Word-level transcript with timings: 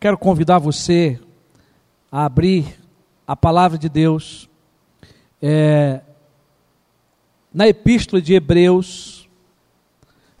quero 0.00 0.16
convidar 0.16 0.58
você 0.58 1.20
a 2.10 2.24
abrir 2.24 2.80
a 3.26 3.36
palavra 3.36 3.76
de 3.76 3.86
Deus 3.86 4.48
é, 5.42 6.00
na 7.52 7.68
Epístola 7.68 8.22
de 8.22 8.32
Hebreus, 8.32 9.28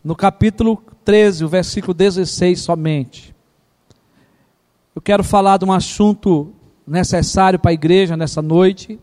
no 0.02 0.16
capítulo 0.16 0.82
13, 1.04 1.44
o 1.44 1.48
versículo 1.48 1.92
16 1.92 2.58
somente. 2.58 3.34
Eu 4.94 5.02
quero 5.02 5.22
falar 5.22 5.58
de 5.58 5.66
um 5.66 5.72
assunto 5.72 6.54
necessário 6.86 7.58
para 7.58 7.70
a 7.70 7.74
igreja 7.74 8.16
nessa 8.16 8.40
noite, 8.40 8.98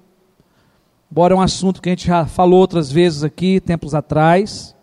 embora 1.12 1.36
é 1.36 1.38
um 1.38 1.42
assunto 1.42 1.80
que 1.80 1.90
a 1.90 1.92
gente 1.92 2.08
já 2.08 2.26
falou 2.26 2.60
outras 2.60 2.92
vezes 2.92 3.24
aqui, 3.24 3.62
tempos 3.62 3.94
atrás. 3.94 4.76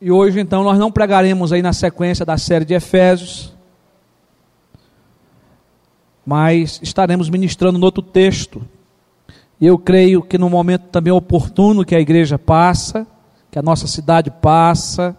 E 0.00 0.12
hoje, 0.12 0.38
então, 0.38 0.62
nós 0.62 0.78
não 0.78 0.92
pregaremos 0.92 1.52
aí 1.52 1.60
na 1.60 1.72
sequência 1.72 2.24
da 2.24 2.38
série 2.38 2.64
de 2.64 2.72
Efésios, 2.72 3.52
mas 6.24 6.78
estaremos 6.80 7.28
ministrando 7.28 7.78
no 7.78 7.84
outro 7.84 8.02
texto. 8.02 8.62
E 9.60 9.66
eu 9.66 9.76
creio 9.76 10.22
que 10.22 10.38
no 10.38 10.48
momento 10.48 10.84
também 10.92 11.12
oportuno 11.12 11.84
que 11.84 11.96
a 11.96 12.00
igreja 12.00 12.38
passa, 12.38 13.06
que 13.50 13.58
a 13.58 13.62
nossa 13.62 13.88
cidade 13.88 14.30
passa, 14.30 15.16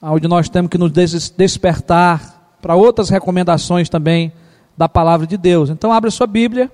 onde 0.00 0.28
nós 0.28 0.48
temos 0.48 0.70
que 0.70 0.78
nos 0.78 0.92
despertar 0.92 2.56
para 2.62 2.76
outras 2.76 3.08
recomendações 3.08 3.88
também 3.88 4.32
da 4.78 4.88
palavra 4.88 5.26
de 5.26 5.36
Deus. 5.36 5.70
Então, 5.70 5.92
abra 5.92 6.08
sua 6.08 6.28
Bíblia 6.28 6.70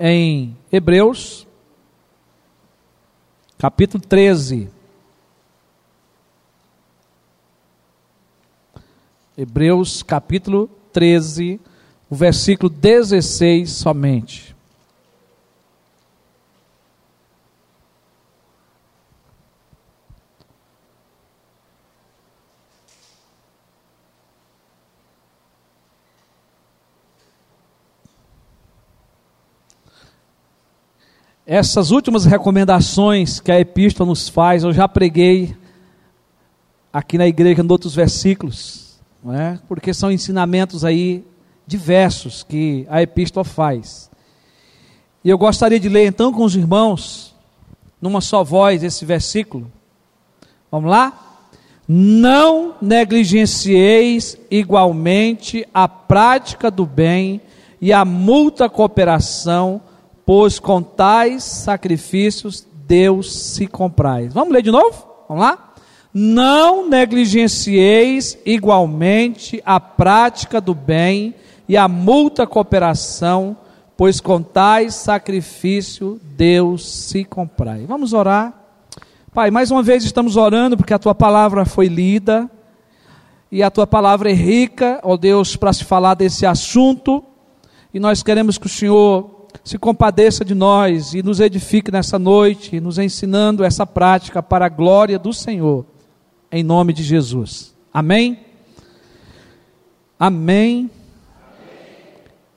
em 0.00 0.56
Hebreus, 0.72 1.46
capítulo 3.56 4.02
13. 4.02 4.77
Hebreus 9.40 10.02
capítulo 10.02 10.68
13, 10.92 11.60
o 12.10 12.16
versículo 12.16 12.68
16 12.68 13.70
somente. 13.70 14.56
Essas 31.46 31.92
últimas 31.92 32.24
recomendações 32.24 33.38
que 33.38 33.52
a 33.52 33.60
epístola 33.60 34.08
nos 34.08 34.28
faz, 34.28 34.64
eu 34.64 34.72
já 34.72 34.88
preguei 34.88 35.56
aqui 36.92 37.16
na 37.16 37.28
igreja 37.28 37.62
em 37.62 37.70
outros 37.70 37.94
versículos 37.94 38.87
é? 39.26 39.58
porque 39.68 39.92
são 39.92 40.10
ensinamentos 40.10 40.84
aí 40.84 41.24
diversos 41.66 42.42
que 42.42 42.86
a 42.88 43.02
epístola 43.02 43.44
faz. 43.44 44.10
E 45.24 45.28
eu 45.28 45.36
gostaria 45.36 45.78
de 45.78 45.88
ler 45.88 46.06
então 46.06 46.32
com 46.32 46.44
os 46.44 46.56
irmãos, 46.56 47.34
numa 48.00 48.20
só 48.20 48.42
voz, 48.42 48.82
esse 48.82 49.04
versículo. 49.04 49.70
Vamos 50.70 50.90
lá? 50.90 51.12
Não 51.86 52.74
negligencieis 52.80 54.38
igualmente 54.50 55.66
a 55.72 55.88
prática 55.88 56.70
do 56.70 56.86
bem 56.86 57.40
e 57.80 57.92
a 57.92 58.04
multa 58.04 58.68
cooperação, 58.68 59.80
pois 60.24 60.58
com 60.58 60.82
tais 60.82 61.42
sacrifícios 61.42 62.66
Deus 62.86 63.34
se 63.34 63.66
comprais. 63.66 64.32
Vamos 64.32 64.52
ler 64.52 64.62
de 64.62 64.70
novo? 64.70 65.06
Vamos 65.28 65.42
lá? 65.42 65.67
Não 66.12 66.88
negligencieis 66.88 68.38
igualmente 68.44 69.62
a 69.64 69.78
prática 69.78 70.60
do 70.60 70.74
bem 70.74 71.34
e 71.68 71.76
a 71.76 71.86
multa 71.86 72.46
cooperação, 72.46 73.56
pois 73.94 74.20
com 74.20 74.42
tais 74.42 74.94
sacrifício 74.94 76.18
Deus 76.34 76.88
se 76.88 77.24
comprai. 77.24 77.84
Vamos 77.86 78.14
orar. 78.14 78.54
Pai, 79.34 79.50
mais 79.50 79.70
uma 79.70 79.82
vez 79.82 80.02
estamos 80.02 80.36
orando 80.36 80.78
porque 80.78 80.94
a 80.94 80.98
tua 80.98 81.14
palavra 81.14 81.66
foi 81.66 81.88
lida 81.88 82.50
e 83.52 83.62
a 83.62 83.70
tua 83.70 83.86
palavra 83.86 84.30
é 84.30 84.34
rica, 84.34 85.00
ó 85.02 85.14
Deus, 85.16 85.56
para 85.56 85.74
se 85.74 85.84
falar 85.84 86.14
desse 86.14 86.46
assunto. 86.46 87.22
E 87.92 88.00
nós 88.00 88.22
queremos 88.22 88.56
que 88.56 88.66
o 88.66 88.70
Senhor 88.70 89.46
se 89.62 89.78
compadeça 89.78 90.42
de 90.42 90.54
nós 90.54 91.12
e 91.12 91.22
nos 91.22 91.38
edifique 91.38 91.92
nessa 91.92 92.18
noite, 92.18 92.80
nos 92.80 92.98
ensinando 92.98 93.62
essa 93.62 93.86
prática 93.86 94.42
para 94.42 94.64
a 94.66 94.70
glória 94.70 95.18
do 95.18 95.34
Senhor 95.34 95.84
em 96.50 96.62
nome 96.62 96.92
de 96.92 97.02
Jesus. 97.02 97.74
Amém? 97.92 98.40
Amém. 100.18 100.90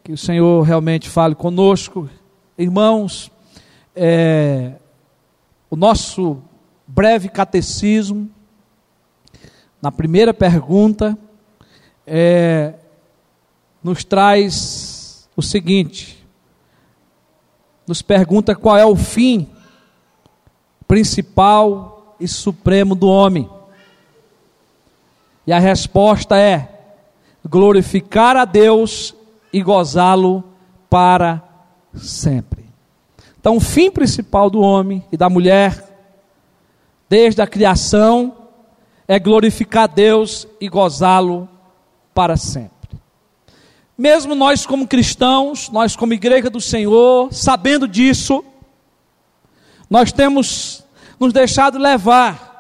Que 0.04 0.14
o 0.14 0.18
Senhor 0.18 0.62
realmente 0.64 1.10
fale 1.10 1.36
conosco. 1.36 2.10
Irmãos, 2.58 3.32
é, 3.96 4.74
o 5.70 5.76
nosso 5.76 6.42
breve 6.88 7.30
catecismo, 7.30 8.30
na 9.82 9.92
primeira 9.92 10.34
pergunta, 10.34 11.18
é, 12.08 12.76
nos 13.84 14.04
traz 14.04 15.30
o 15.36 15.42
seguinte: 15.42 16.26
nos 17.86 18.02
pergunta 18.02 18.56
qual 18.56 18.78
é 18.78 18.86
o 18.86 18.96
fim 18.96 19.50
principal 20.88 22.16
e 22.20 22.28
supremo 22.28 22.96
do 22.96 23.08
homem. 23.08 23.50
E 25.46 25.54
a 25.54 25.60
resposta 25.60 26.38
é: 26.38 26.70
glorificar 27.48 28.36
a 28.38 28.46
Deus 28.46 29.16
e 29.52 29.62
gozá-lo 29.62 30.44
para 30.90 31.42
sempre. 31.96 32.66
Então, 33.40 33.58
o 33.58 33.60
fim 33.60 33.90
principal 33.90 34.50
do 34.50 34.62
homem 34.62 35.04
e 35.12 35.18
da 35.18 35.30
mulher, 35.30 35.84
desde 37.10 37.42
a 37.42 37.48
criação, 37.48 38.36
é 39.08 39.18
glorificar 39.20 39.88
Deus 39.88 40.48
e 40.60 40.70
gozá-lo 40.70 41.50
para 42.14 42.38
sempre. 42.38 42.72
Mesmo 43.98 44.36
nós, 44.36 44.66
como 44.66 44.88
cristãos, 44.88 45.70
nós, 45.70 45.96
como 45.96 46.14
igreja 46.14 46.50
do 46.50 46.62
Senhor, 46.62 47.34
sabendo 47.34 47.88
disso, 47.88 48.44
nós 49.90 50.12
temos 50.12 50.84
nos 51.20 51.34
deixado 51.34 51.78
levar 51.78 52.51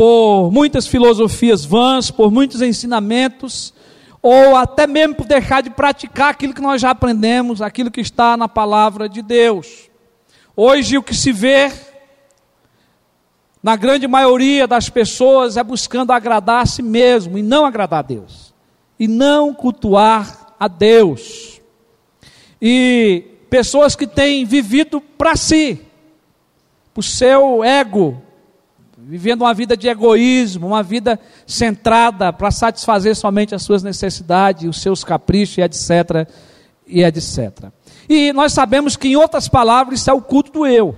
por 0.00 0.50
muitas 0.50 0.86
filosofias 0.86 1.62
vãs, 1.62 2.10
por 2.10 2.30
muitos 2.30 2.62
ensinamentos, 2.62 3.74
ou 4.22 4.56
até 4.56 4.86
mesmo 4.86 5.14
por 5.14 5.26
deixar 5.26 5.62
de 5.62 5.68
praticar 5.68 6.30
aquilo 6.30 6.54
que 6.54 6.62
nós 6.62 6.80
já 6.80 6.88
aprendemos, 6.88 7.60
aquilo 7.60 7.90
que 7.90 8.00
está 8.00 8.34
na 8.34 8.48
palavra 8.48 9.10
de 9.10 9.20
Deus. 9.20 9.90
Hoje 10.56 10.96
o 10.96 11.02
que 11.02 11.14
se 11.14 11.32
vê 11.32 11.70
na 13.62 13.76
grande 13.76 14.08
maioria 14.08 14.66
das 14.66 14.88
pessoas 14.88 15.58
é 15.58 15.62
buscando 15.62 16.14
agradar 16.14 16.62
a 16.62 16.66
si 16.66 16.80
mesmo 16.80 17.36
e 17.36 17.42
não 17.42 17.66
agradar 17.66 17.98
a 17.98 18.08
Deus, 18.08 18.54
e 18.98 19.06
não 19.06 19.52
cultuar 19.52 20.54
a 20.58 20.66
Deus. 20.66 21.60
E 22.58 23.22
pessoas 23.50 23.94
que 23.94 24.06
têm 24.06 24.46
vivido 24.46 24.98
para 24.98 25.36
si, 25.36 25.78
para 26.94 27.00
o 27.00 27.02
seu 27.02 27.62
ego, 27.62 28.29
vivendo 29.10 29.42
uma 29.42 29.52
vida 29.52 29.76
de 29.76 29.88
egoísmo, 29.88 30.68
uma 30.68 30.84
vida 30.84 31.18
centrada 31.44 32.32
para 32.32 32.48
satisfazer 32.52 33.16
somente 33.16 33.56
as 33.56 33.62
suas 33.62 33.82
necessidades, 33.82 34.68
os 34.70 34.80
seus 34.80 35.02
caprichos 35.02 35.58
etc. 35.58 36.28
e 36.86 37.02
etc. 37.02 37.72
E 38.08 38.32
nós 38.32 38.52
sabemos 38.52 38.96
que, 38.96 39.08
em 39.08 39.16
outras 39.16 39.48
palavras, 39.48 39.98
isso 39.98 40.08
é 40.08 40.12
o 40.12 40.22
culto 40.22 40.52
do 40.52 40.64
eu. 40.64 40.94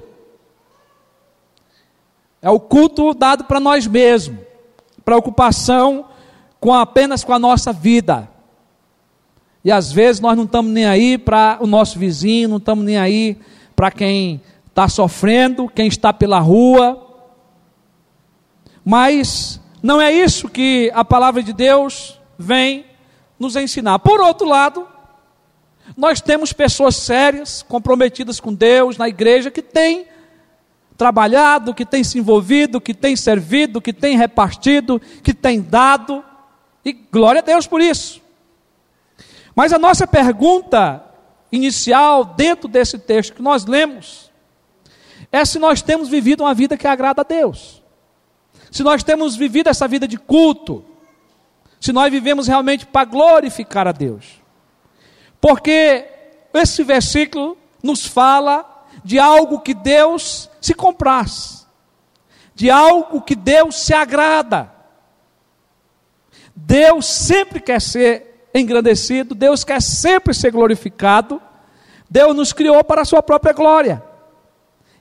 É 2.42 2.50
o 2.50 2.60
culto 2.60 3.14
dado 3.14 3.44
para 3.44 3.58
nós 3.58 3.86
mesmos, 3.86 4.40
preocupação 5.02 6.04
com 6.60 6.74
apenas 6.74 7.24
com 7.24 7.32
a 7.32 7.38
nossa 7.38 7.72
vida. 7.72 8.28
E 9.64 9.72
às 9.72 9.90
vezes 9.90 10.20
nós 10.20 10.36
não 10.36 10.44
estamos 10.44 10.70
nem 10.70 10.84
aí 10.84 11.16
para 11.16 11.56
o 11.62 11.66
nosso 11.66 11.98
vizinho, 11.98 12.50
não 12.50 12.58
estamos 12.58 12.84
nem 12.84 12.98
aí 12.98 13.38
para 13.74 13.90
quem 13.90 14.42
está 14.68 14.86
sofrendo, 14.86 15.66
quem 15.66 15.86
está 15.86 16.12
pela 16.12 16.40
rua, 16.40 17.11
mas 18.84 19.60
não 19.82 20.00
é 20.00 20.12
isso 20.12 20.48
que 20.48 20.90
a 20.94 21.04
palavra 21.04 21.42
de 21.42 21.52
Deus 21.52 22.20
vem 22.38 22.86
nos 23.38 23.56
ensinar. 23.56 23.98
Por 23.98 24.20
outro 24.20 24.46
lado, 24.46 24.86
nós 25.96 26.20
temos 26.20 26.52
pessoas 26.52 26.96
sérias, 26.96 27.62
comprometidas 27.62 28.38
com 28.38 28.54
Deus 28.54 28.96
na 28.96 29.08
igreja, 29.08 29.50
que 29.50 29.62
têm 29.62 30.06
trabalhado, 30.96 31.74
que 31.74 31.84
têm 31.84 32.04
se 32.04 32.18
envolvido, 32.18 32.80
que 32.80 32.94
têm 32.94 33.16
servido, 33.16 33.80
que 33.80 33.92
têm 33.92 34.16
repartido, 34.16 35.00
que 35.22 35.34
têm 35.34 35.60
dado, 35.60 36.24
e 36.84 36.92
glória 36.92 37.40
a 37.40 37.44
Deus 37.44 37.66
por 37.66 37.80
isso. 37.80 38.20
Mas 39.54 39.72
a 39.72 39.78
nossa 39.78 40.06
pergunta 40.06 41.04
inicial, 41.50 42.24
dentro 42.24 42.68
desse 42.68 42.98
texto 42.98 43.34
que 43.34 43.42
nós 43.42 43.66
lemos, 43.66 44.30
é 45.30 45.44
se 45.44 45.58
nós 45.58 45.82
temos 45.82 46.08
vivido 46.08 46.44
uma 46.44 46.54
vida 46.54 46.76
que 46.76 46.86
agrada 46.86 47.22
a 47.22 47.24
Deus 47.24 47.81
se 48.72 48.82
nós 48.82 49.04
temos 49.04 49.36
vivido 49.36 49.68
essa 49.68 49.86
vida 49.86 50.08
de 50.08 50.16
culto, 50.16 50.82
se 51.78 51.92
nós 51.92 52.10
vivemos 52.10 52.48
realmente 52.48 52.86
para 52.86 53.04
glorificar 53.04 53.86
a 53.86 53.92
Deus. 53.92 54.40
Porque 55.38 56.08
esse 56.54 56.82
versículo 56.82 57.58
nos 57.82 58.06
fala 58.06 58.86
de 59.04 59.18
algo 59.18 59.60
que 59.60 59.74
Deus 59.74 60.48
se 60.58 60.72
compraz, 60.72 61.66
de 62.54 62.70
algo 62.70 63.20
que 63.20 63.34
Deus 63.34 63.76
se 63.76 63.92
agrada. 63.92 64.72
Deus 66.56 67.04
sempre 67.04 67.60
quer 67.60 67.80
ser 67.80 68.48
engrandecido, 68.54 69.34
Deus 69.34 69.64
quer 69.64 69.82
sempre 69.82 70.32
ser 70.32 70.50
glorificado. 70.50 71.42
Deus 72.08 72.34
nos 72.34 72.54
criou 72.54 72.82
para 72.82 73.02
a 73.02 73.04
sua 73.04 73.22
própria 73.22 73.52
glória. 73.52 74.02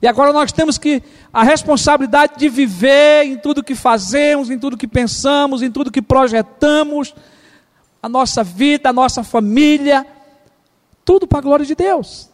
E 0.01 0.07
agora 0.07 0.33
nós 0.33 0.51
temos 0.51 0.77
que 0.77 1.03
a 1.31 1.43
responsabilidade 1.43 2.33
de 2.37 2.49
viver 2.49 3.23
em 3.23 3.37
tudo 3.37 3.63
que 3.63 3.75
fazemos, 3.75 4.49
em 4.49 4.57
tudo 4.57 4.77
que 4.77 4.87
pensamos, 4.87 5.61
em 5.61 5.71
tudo 5.71 5.91
que 5.91 6.01
projetamos, 6.01 7.13
a 8.01 8.09
nossa 8.09 8.43
vida, 8.43 8.89
a 8.89 8.93
nossa 8.93 9.23
família, 9.23 10.05
tudo 11.05 11.27
para 11.27 11.37
a 11.37 11.41
glória 11.41 11.65
de 11.65 11.75
Deus. 11.75 12.31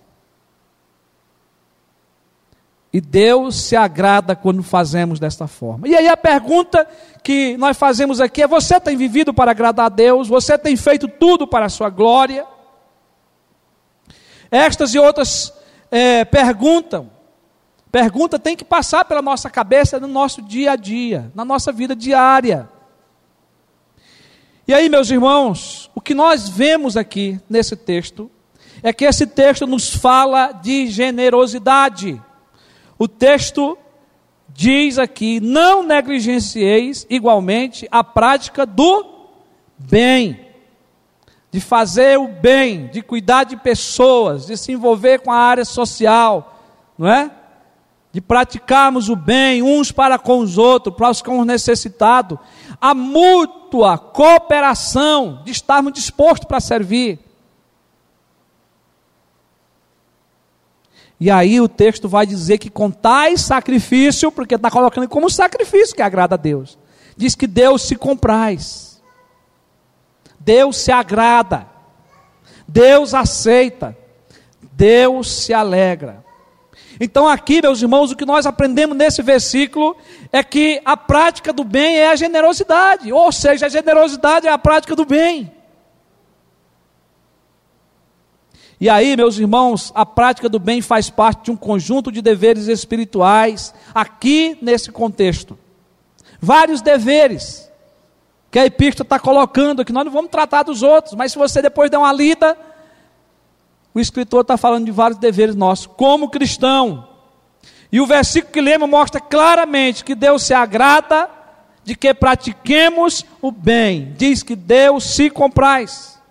E 2.94 3.02
Deus 3.02 3.56
se 3.64 3.75
agrada 3.75 4.34
quando 4.34 4.63
fazemos 4.63 5.20
desta 5.20 5.46
forma. 5.46 5.90
E 5.90 5.96
aí 5.96 6.08
a 6.08 6.16
pergunta 6.16 6.88
que 7.22 7.58
nós 7.58 7.78
fazemos 7.78 8.22
aqui 8.22 8.42
é: 8.42 8.48
você 8.48 8.80
tem 8.80 8.96
vivido 8.96 9.34
para 9.34 9.52
agradar 9.52 9.88
a 9.88 9.90
Deus? 9.90 10.30
Você 10.30 10.58
tem 10.58 10.78
feito 10.78 11.08
tudo 11.08 11.46
para 11.46 11.66
a 11.66 11.70
sua 11.70 11.90
glória? 11.90 12.46
Estas 14.50 14.96
e 14.96 15.00
outras 15.00 15.54
é, 15.92 16.24
perguntam, 16.24 17.12
pergunta 17.98 18.38
tem 18.38 18.56
que 18.56 18.64
passar 18.64 19.06
pela 19.06 19.24
nossa 19.24 19.50
cabeça 19.50 20.00
no 20.00 20.08
nosso 20.08 20.40
dia 20.40 20.74
a 20.74 20.76
dia, 20.76 21.32
na 21.34 21.44
nossa 21.44 21.72
vida 21.72 21.96
diária. 21.96 22.70
E 24.68 24.74
aí, 24.74 24.88
meus 24.88 25.10
irmãos, 25.10 25.90
o 25.96 26.00
que 26.00 26.14
nós 26.14 26.48
vemos 26.48 26.96
aqui 26.96 27.40
nesse 27.50 27.76
texto 27.76 28.30
é 28.84 28.94
que 28.94 29.04
esse 29.04 29.26
texto 29.26 29.66
nos 29.66 29.96
fala 29.96 30.52
de 30.52 30.86
generosidade. 30.86 32.22
O 33.00 33.08
texto 33.08 33.76
diz 34.50 35.00
aqui: 35.00 35.40
não 35.40 35.82
negligencieis 35.82 37.04
igualmente 37.10 37.88
a 37.90 38.04
prática 38.04 38.64
do 38.64 39.08
bem, 39.76 40.40
de 41.50 41.60
fazer 41.60 42.20
o 42.20 42.28
bem, 42.28 42.90
de 42.90 43.02
cuidar 43.02 43.46
de 43.46 43.58
pessoas, 43.58 44.46
de 44.46 44.56
se 44.56 44.72
envolver 44.72 45.22
com 45.22 45.32
a 45.32 45.40
área 45.40 45.66
social, 45.66 46.62
não 46.96 47.10
é? 47.10 47.32
De 48.18 48.22
praticarmos 48.22 49.10
o 49.10 49.16
bem 49.16 49.62
uns 49.62 49.92
para 49.92 50.18
com 50.18 50.40
os 50.40 50.58
outros, 50.58 50.96
para 50.96 51.12
os 51.12 51.22
com 51.22 51.40
os 51.40 51.46
necessitados, 51.46 52.40
a 52.81 52.92
mútua 52.96 53.96
cooperação, 53.96 55.44
de 55.46 55.52
estarmos 55.52 55.94
dispostos 55.94 56.48
para 56.48 56.60
servir. 56.60 57.19
E 61.19 61.30
aí 61.30 61.62
o 61.62 61.69
texto 61.69 62.10
vai 62.10 62.25
dizer 62.25 62.58
que 62.58 62.72
com 62.72 62.90
tais 62.90 63.42
sacrifício, 63.42 64.31
porque 64.31 64.56
está 64.56 64.72
colocando 64.72 65.08
como 65.08 65.30
sacrifício 65.30 65.96
que 65.96 66.02
agrada 66.02 66.34
a 66.34 66.40
Deus. 66.40 66.75
Diz 67.16 67.36
que 67.36 67.46
Deus 67.46 67.84
se 67.84 67.96
compraz. 67.96 69.00
Deus 70.40 70.75
se 70.78 70.92
agrada. 70.92 71.68
Deus 72.68 73.13
aceita. 73.13 73.96
Deus 74.74 75.31
se 75.31 75.54
alegra. 75.54 76.25
Então, 77.00 77.28
aqui, 77.28 77.62
meus 77.62 77.82
irmãos, 77.82 78.12
o 78.12 78.16
que 78.16 78.26
nós 78.26 78.46
aprendemos 78.46 78.98
nesse 78.98 79.22
versículo 79.22 79.96
é 80.32 80.44
que 80.44 80.82
a 80.84 80.98
prática 80.98 81.54
do 81.54 81.64
bem 81.64 81.98
é 81.98 82.10
a 82.10 82.16
generosidade, 82.16 83.12
ou 83.12 83.32
seja, 83.32 83.68
a 83.68 83.70
generosidade 83.70 84.48
é 84.48 84.52
a 84.52 84.58
prática 84.58 84.96
do 84.96 85.06
bem. 85.06 85.52
E 88.80 88.90
aí, 88.90 89.16
meus 89.16 89.40
irmãos, 89.40 89.92
a 89.96 90.06
prática 90.06 90.48
do 90.48 90.60
bem 90.60 90.82
faz 90.82 91.10
parte 91.10 91.46
de 91.46 91.52
um 91.52 91.56
conjunto 91.56 92.12
de 92.12 92.22
deveres 92.22 92.68
espirituais, 92.68 93.74
aqui 93.94 94.58
nesse 94.62 94.92
contexto. 94.92 95.58
Vários 96.40 96.82
deveres 96.82 97.72
que 98.52 98.60
a 98.60 98.66
epístola 98.66 99.04
está 99.04 99.20
colocando 99.20 99.82
aqui. 99.82 99.92
Nós 99.92 100.06
não 100.06 100.12
vamos 100.12 100.32
tratar 100.32 100.64
dos 100.64 100.84
outros, 100.84 101.16
mas 101.16 101.32
se 101.32 101.38
você 101.38 101.62
depois 101.62 101.90
der 101.90 101.98
uma 101.98 102.14
lida, 102.14 102.58
o 103.98 104.00
escritor 104.00 104.42
está 104.42 104.58
falando 104.58 104.86
de 104.86 104.92
vários 104.92 105.20
deveres 105.20 105.56
nossos, 105.56 105.88
como 105.88 106.30
cristão. 106.30 107.08
E 107.92 108.00
o 108.00 108.06
versículo 108.06 108.54
que 108.54 108.62
lemos 108.62 108.88
mostra 108.88 109.20
claramente 109.20 110.04
que 110.04 110.14
Deus 110.14 110.44
se 110.44 110.54
agrada 110.54 111.28
de 111.84 111.96
que 111.96 112.14
pratiquemos 112.14 113.26
o 113.42 113.52
bem. 113.52 114.14
Diz 114.16 114.44
que 114.44 114.56
Deus 114.56 115.04
se 115.04 115.32
compraz. 115.32 116.22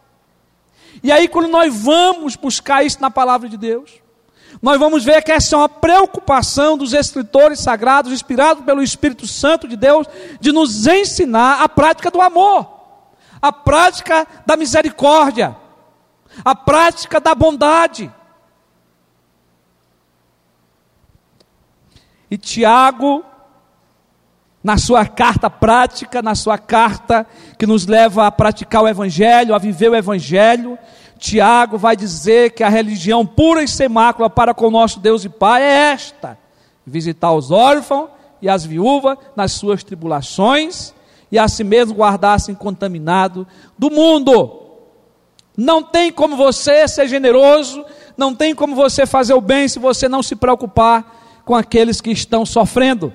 E 1.03 1.11
aí, 1.11 1.27
quando 1.27 1.49
nós 1.49 1.75
vamos 1.75 2.37
buscar 2.37 2.87
isso 2.87 3.03
na 3.03 3.11
palavra 3.11 3.49
de 3.49 3.57
Deus, 3.57 3.91
nós 4.63 4.79
vamos 4.79 5.05
ver 5.05 5.21
que 5.25 5.33
essa 5.33 5.57
é 5.57 5.59
uma 5.59 5.69
preocupação 5.69 6.79
dos 6.79 6.93
escritores 6.93 7.59
sagrados, 7.59 8.13
inspirados 8.13 8.65
pelo 8.65 8.81
Espírito 8.81 9.27
Santo 9.27 9.67
de 9.67 9.77
Deus, 9.77 10.07
de 10.41 10.53
nos 10.53 10.87
ensinar 10.87 11.61
a 11.61 11.69
prática 11.69 12.13
do 12.13 12.21
amor, 12.21 12.65
a 13.43 13.51
prática 13.51 14.25
da 14.47 14.57
misericórdia, 14.57 15.57
a 16.45 16.55
prática 16.55 17.21
da 17.21 17.35
bondade. 17.35 18.13
E 22.31 22.37
Tiago 22.37 23.25
na 24.67 24.77
sua 24.77 25.07
carta 25.07 25.49
prática, 25.49 26.21
na 26.21 26.35
sua 26.35 26.59
carta 26.59 27.25
que 27.57 27.65
nos 27.69 27.87
leva 27.87 28.27
a 28.27 28.33
praticar 28.33 28.83
o 28.83 28.89
Evangelho, 28.89 29.55
a 29.55 29.59
viver 29.59 29.89
o 29.91 29.95
Evangelho, 29.95 30.77
Tiago 31.21 31.79
vai 31.79 31.95
dizer 31.95 32.51
que 32.51 32.65
a 32.65 32.69
religião 32.69 33.25
pura 33.25 33.63
e 33.63 33.69
sem 33.69 33.89
mácula 33.89 34.29
para 34.29 34.53
com 34.53 34.69
nosso 34.69 34.99
Deus 34.99 35.25
e 35.25 35.29
Pai 35.29 35.63
é 35.63 35.93
esta: 35.93 36.37
visitar 36.85 37.33
os 37.33 37.53
órfãos 37.53 38.09
e 38.43 38.49
as 38.49 38.67
viúvas 38.67 39.17
nas 39.37 39.53
suas 39.53 39.85
tribulações 39.85 40.93
e 41.31 41.39
a 41.39 41.47
si 41.47 41.63
mesmo 41.63 41.95
guardar-se 41.95 42.51
incontaminado 42.51 43.47
do 43.79 43.89
mundo. 43.89 44.66
Não 45.57 45.83
tem 45.83 46.13
como 46.13 46.37
você 46.37 46.87
ser 46.87 47.09
generoso, 47.09 47.85
não 48.17 48.35
tem 48.35 48.55
como 48.55 48.75
você 48.75 49.07
fazer 49.07 49.35
o 49.35 49.41
bem 49.41 49.69
se 49.69 49.79
você 49.79 50.09
não 50.09 50.23
se 50.23 50.37
preocupar 50.37 51.43
com 51.45 51.55
aqueles 51.55 52.01
que 52.01 52.11
estão 52.11 52.45
sofrendo 52.45 53.13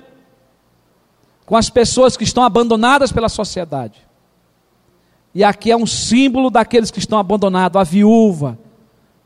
com 1.52 1.56
as 1.56 1.68
pessoas 1.68 2.16
que 2.16 2.24
estão 2.24 2.42
abandonadas 2.42 3.12
pela 3.12 3.28
sociedade. 3.28 4.06
E 5.34 5.42
aqui 5.42 5.70
é 5.70 5.76
um 5.76 5.86
símbolo 5.86 6.50
daqueles 6.50 6.90
que 6.90 6.98
estão 6.98 7.18
abandonados, 7.18 7.78
a 7.78 7.84
viúva, 7.84 8.58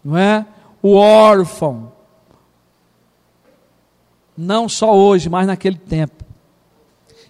não 0.04 0.16
é? 0.16 0.46
O 0.82 0.94
órfão. 0.94 1.92
Não 4.36 4.68
só 4.68 4.92
hoje, 4.92 5.28
mas 5.28 5.46
naquele 5.46 5.78
tempo. 5.78 6.24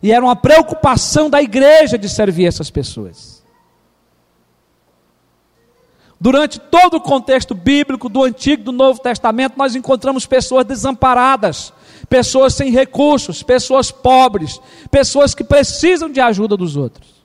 E 0.03 0.13
era 0.13 0.25
uma 0.25 0.37
preocupação 0.37 1.29
da 1.31 1.43
igreja 1.43 1.99
de 1.99 2.09
servir 2.09 2.47
essas 2.47 2.71
pessoas. 2.71 3.36
Durante 6.19 6.59
todo 6.59 6.95
o 6.95 7.01
contexto 7.01 7.55
bíblico 7.55 8.09
do 8.09 8.25
Antigo 8.25 8.63
e 8.63 8.65
do 8.65 8.73
Novo 8.73 9.01
Testamento, 9.01 9.59
nós 9.59 9.75
encontramos 9.75 10.25
pessoas 10.25 10.65
desamparadas, 10.65 11.73
pessoas 12.09 12.55
sem 12.55 12.71
recursos, 12.71 13.43
pessoas 13.43 13.91
pobres, 13.91 14.59
pessoas 14.91 15.35
que 15.35 15.45
precisam 15.45 16.09
de 16.09 16.21
ajuda 16.21 16.57
dos 16.57 16.75
outros. 16.75 17.17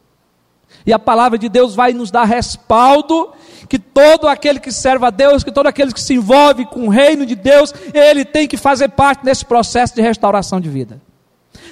E 0.86 0.92
a 0.92 1.00
palavra 1.00 1.38
de 1.38 1.48
Deus 1.48 1.74
vai 1.74 1.94
nos 1.94 2.12
dar 2.12 2.26
respaldo 2.26 3.32
que 3.70 3.80
todo 3.80 4.28
aquele 4.28 4.60
que 4.60 4.72
serve 4.72 5.06
a 5.06 5.10
Deus, 5.10 5.44
que 5.44 5.52
todo 5.52 5.68
aquele 5.68 5.94
que 5.94 6.02
se 6.02 6.16
envolve 6.16 6.66
com 6.66 6.88
o 6.88 6.90
reino 6.90 7.26
de 7.26 7.36
Deus, 7.36 7.74
ele 7.94 8.26
tem 8.26 8.48
que 8.48 8.58
fazer 8.58 8.90
parte 8.90 9.24
desse 9.24 9.46
processo 9.46 9.96
de 9.96 10.02
restauração 10.02 10.60
de 10.60 10.70
vida. 10.70 11.02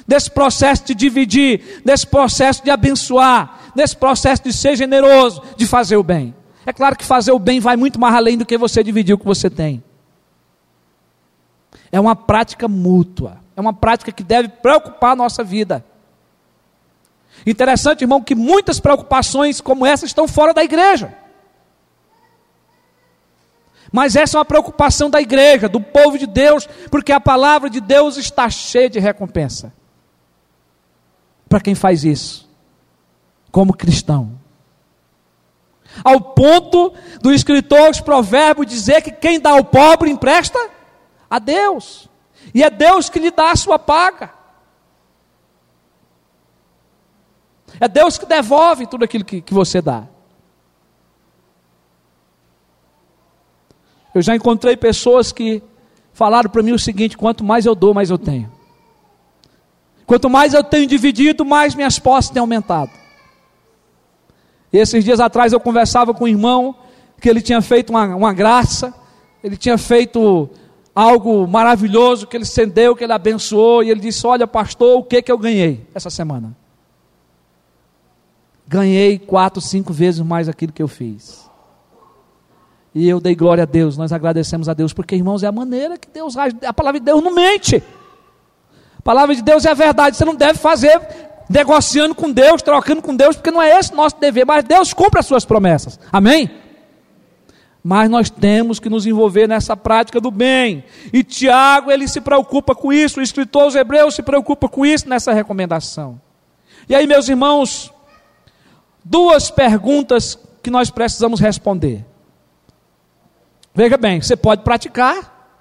Desse 0.07 0.31
processo 0.31 0.85
de 0.85 0.95
dividir, 0.95 1.81
desse 1.83 2.07
processo 2.07 2.63
de 2.63 2.71
abençoar, 2.71 3.71
desse 3.75 3.97
processo 3.97 4.43
de 4.43 4.53
ser 4.53 4.77
generoso, 4.77 5.41
de 5.57 5.67
fazer 5.67 5.97
o 5.97 6.03
bem. 6.03 6.33
É 6.69 6.73
claro 6.73 6.95
que 6.95 7.03
fazer 7.03 7.31
o 7.31 7.39
bem 7.39 7.59
vai 7.59 7.75
muito 7.75 7.99
mais 7.99 8.13
além 8.13 8.37
do 8.37 8.45
que 8.45 8.55
você 8.55 8.83
dividir 8.83 9.15
o 9.15 9.17
que 9.17 9.25
você 9.25 9.49
tem. 9.49 9.83
É 11.91 11.99
uma 11.99 12.15
prática 12.15 12.67
mútua. 12.67 13.39
É 13.55 13.59
uma 13.59 13.73
prática 13.73 14.11
que 14.11 14.23
deve 14.23 14.49
preocupar 14.49 15.13
a 15.13 15.15
nossa 15.15 15.43
vida. 15.43 15.83
Interessante, 17.43 18.03
irmão, 18.03 18.21
que 18.21 18.35
muitas 18.35 18.79
preocupações 18.79 19.59
como 19.59 19.83
essa 19.83 20.05
estão 20.05 20.27
fora 20.27 20.53
da 20.53 20.63
igreja. 20.63 21.11
Mas 23.91 24.15
essa 24.15 24.37
é 24.37 24.39
uma 24.39 24.45
preocupação 24.45 25.09
da 25.09 25.19
igreja, 25.19 25.67
do 25.67 25.81
povo 25.81 26.19
de 26.19 26.27
Deus, 26.27 26.69
porque 26.91 27.11
a 27.11 27.19
palavra 27.19 27.67
de 27.67 27.81
Deus 27.81 28.15
está 28.15 28.47
cheia 28.47 28.91
de 28.91 28.99
recompensa. 28.99 29.73
Para 31.49 31.61
quem 31.61 31.73
faz 31.73 32.03
isso, 32.03 32.47
como 33.51 33.73
cristão. 33.73 34.37
Ao 36.03 36.21
ponto 36.21 36.93
do 37.21 37.31
escritor 37.31 37.89
dos 37.89 38.01
Provérbios 38.01 38.67
dizer 38.67 39.01
que 39.01 39.11
quem 39.11 39.39
dá 39.39 39.51
ao 39.51 39.63
pobre 39.63 40.09
empresta 40.09 40.59
a 41.29 41.39
Deus. 41.39 42.09
E 42.53 42.63
é 42.63 42.69
Deus 42.69 43.09
que 43.09 43.19
lhe 43.19 43.31
dá 43.31 43.51
a 43.51 43.55
sua 43.55 43.77
paga. 43.77 44.33
É 47.79 47.87
Deus 47.87 48.17
que 48.17 48.25
devolve 48.25 48.87
tudo 48.87 49.05
aquilo 49.05 49.23
que, 49.23 49.41
que 49.41 49.53
você 49.53 49.81
dá. 49.81 50.07
Eu 54.13 54.21
já 54.21 54.35
encontrei 54.35 54.75
pessoas 54.75 55.31
que 55.31 55.61
falaram 56.13 56.49
para 56.49 56.63
mim 56.63 56.71
o 56.71 56.79
seguinte: 56.79 57.17
quanto 57.17 57.43
mais 57.43 57.65
eu 57.65 57.75
dou, 57.75 57.93
mais 57.93 58.09
eu 58.09 58.17
tenho. 58.17 58.51
Quanto 60.05 60.29
mais 60.29 60.53
eu 60.53 60.63
tenho 60.63 60.87
dividido, 60.87 61.45
mais 61.45 61.75
minhas 61.75 61.99
posses 61.99 62.31
têm 62.31 62.39
aumentado. 62.39 62.91
E 64.71 64.77
esses 64.77 65.03
dias 65.03 65.19
atrás 65.19 65.51
eu 65.53 65.59
conversava 65.59 66.13
com 66.13 66.25
um 66.25 66.27
irmão 66.27 66.75
que 67.19 67.29
ele 67.29 67.41
tinha 67.41 67.61
feito 67.61 67.89
uma, 67.89 68.15
uma 68.15 68.33
graça, 68.33 68.93
ele 69.43 69.57
tinha 69.57 69.77
feito 69.77 70.49
algo 70.93 71.47
maravilhoso, 71.47 72.27
que 72.27 72.37
ele 72.37 72.43
estendeu, 72.43 72.95
que 72.95 73.03
ele 73.03 73.13
abençoou, 73.13 73.83
e 73.83 73.89
ele 73.89 73.99
disse: 73.99 74.25
Olha, 74.25 74.47
pastor, 74.47 74.99
o 74.99 75.03
que, 75.03 75.21
que 75.21 75.31
eu 75.31 75.37
ganhei 75.37 75.87
essa 75.93 76.09
semana? 76.09 76.55
Ganhei 78.67 79.17
quatro, 79.17 79.61
cinco 79.61 79.91
vezes 79.91 80.21
mais 80.21 80.47
aquilo 80.47 80.71
que 80.71 80.83
eu 80.83 80.87
fiz. 80.87 81.49
E 82.93 83.07
eu 83.07 83.19
dei 83.19 83.35
glória 83.35 83.63
a 83.63 83.65
Deus, 83.65 83.97
nós 83.97 84.11
agradecemos 84.11 84.67
a 84.67 84.73
Deus, 84.73 84.93
porque 84.93 85.15
irmãos, 85.15 85.43
é 85.43 85.47
a 85.47 85.51
maneira 85.51 85.97
que 85.97 86.09
Deus 86.09 86.35
age, 86.37 86.55
a 86.65 86.73
palavra 86.73 86.99
de 86.99 87.05
Deus 87.05 87.23
não 87.23 87.33
mente. 87.33 87.83
A 88.97 89.01
palavra 89.01 89.33
de 89.33 89.41
Deus 89.41 89.65
é 89.65 89.71
a 89.71 89.73
verdade, 89.73 90.17
você 90.17 90.25
não 90.25 90.35
deve 90.35 90.59
fazer 90.59 90.99
negociando 91.49 92.13
com 92.13 92.31
Deus, 92.31 92.61
trocando 92.61 93.01
com 93.01 93.15
Deus, 93.15 93.35
porque 93.35 93.49
não 93.49 93.61
é 93.61 93.79
esse 93.79 93.93
nosso 93.93 94.19
dever, 94.19 94.45
mas 94.45 94.63
Deus 94.63 94.93
cumpre 94.93 95.19
as 95.19 95.25
suas 95.25 95.43
promessas. 95.43 95.99
Amém? 96.11 96.49
Mas 97.83 98.09
nós 98.09 98.29
temos 98.29 98.79
que 98.79 98.89
nos 98.89 99.07
envolver 99.07 99.47
nessa 99.47 99.75
prática 99.75 100.21
do 100.21 100.29
bem. 100.29 100.83
E 101.11 101.23
Tiago, 101.23 101.89
ele 101.89 102.07
se 102.07 102.21
preocupa 102.21 102.75
com 102.75 102.93
isso, 102.93 103.19
o 103.19 103.23
escritor 103.23 103.63
aos 103.63 103.75
Hebreus 103.75 104.13
se 104.13 104.21
preocupa 104.21 104.69
com 104.69 104.85
isso 104.85 105.09
nessa 105.09 105.33
recomendação. 105.33 106.21
E 106.87 106.93
aí, 106.93 107.07
meus 107.07 107.27
irmãos, 107.27 107.91
duas 109.03 109.49
perguntas 109.49 110.37
que 110.61 110.69
nós 110.69 110.91
precisamos 110.91 111.39
responder. 111.39 112.05
Veja 113.73 113.97
bem, 113.97 114.21
você 114.21 114.35
pode 114.35 114.63
praticar 114.63 115.55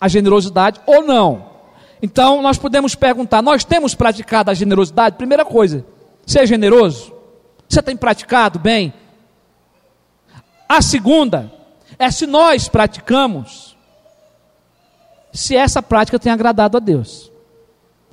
a 0.00 0.08
generosidade 0.08 0.80
ou 0.86 1.02
não. 1.02 1.51
Então, 2.02 2.42
nós 2.42 2.58
podemos 2.58 2.96
perguntar: 2.96 3.40
nós 3.40 3.64
temos 3.64 3.94
praticado 3.94 4.50
a 4.50 4.54
generosidade? 4.54 5.16
Primeira 5.16 5.44
coisa, 5.44 5.86
ser 6.26 6.44
generoso. 6.46 7.14
Você 7.68 7.80
tem 7.80 7.96
praticado 7.96 8.58
bem? 8.58 8.92
A 10.68 10.82
segunda 10.82 11.52
é 11.98 12.10
se 12.10 12.26
nós 12.26 12.68
praticamos, 12.68 13.76
se 15.32 15.56
essa 15.56 15.80
prática 15.80 16.18
tem 16.18 16.32
agradado 16.32 16.76
a 16.76 16.80
Deus. 16.80 17.30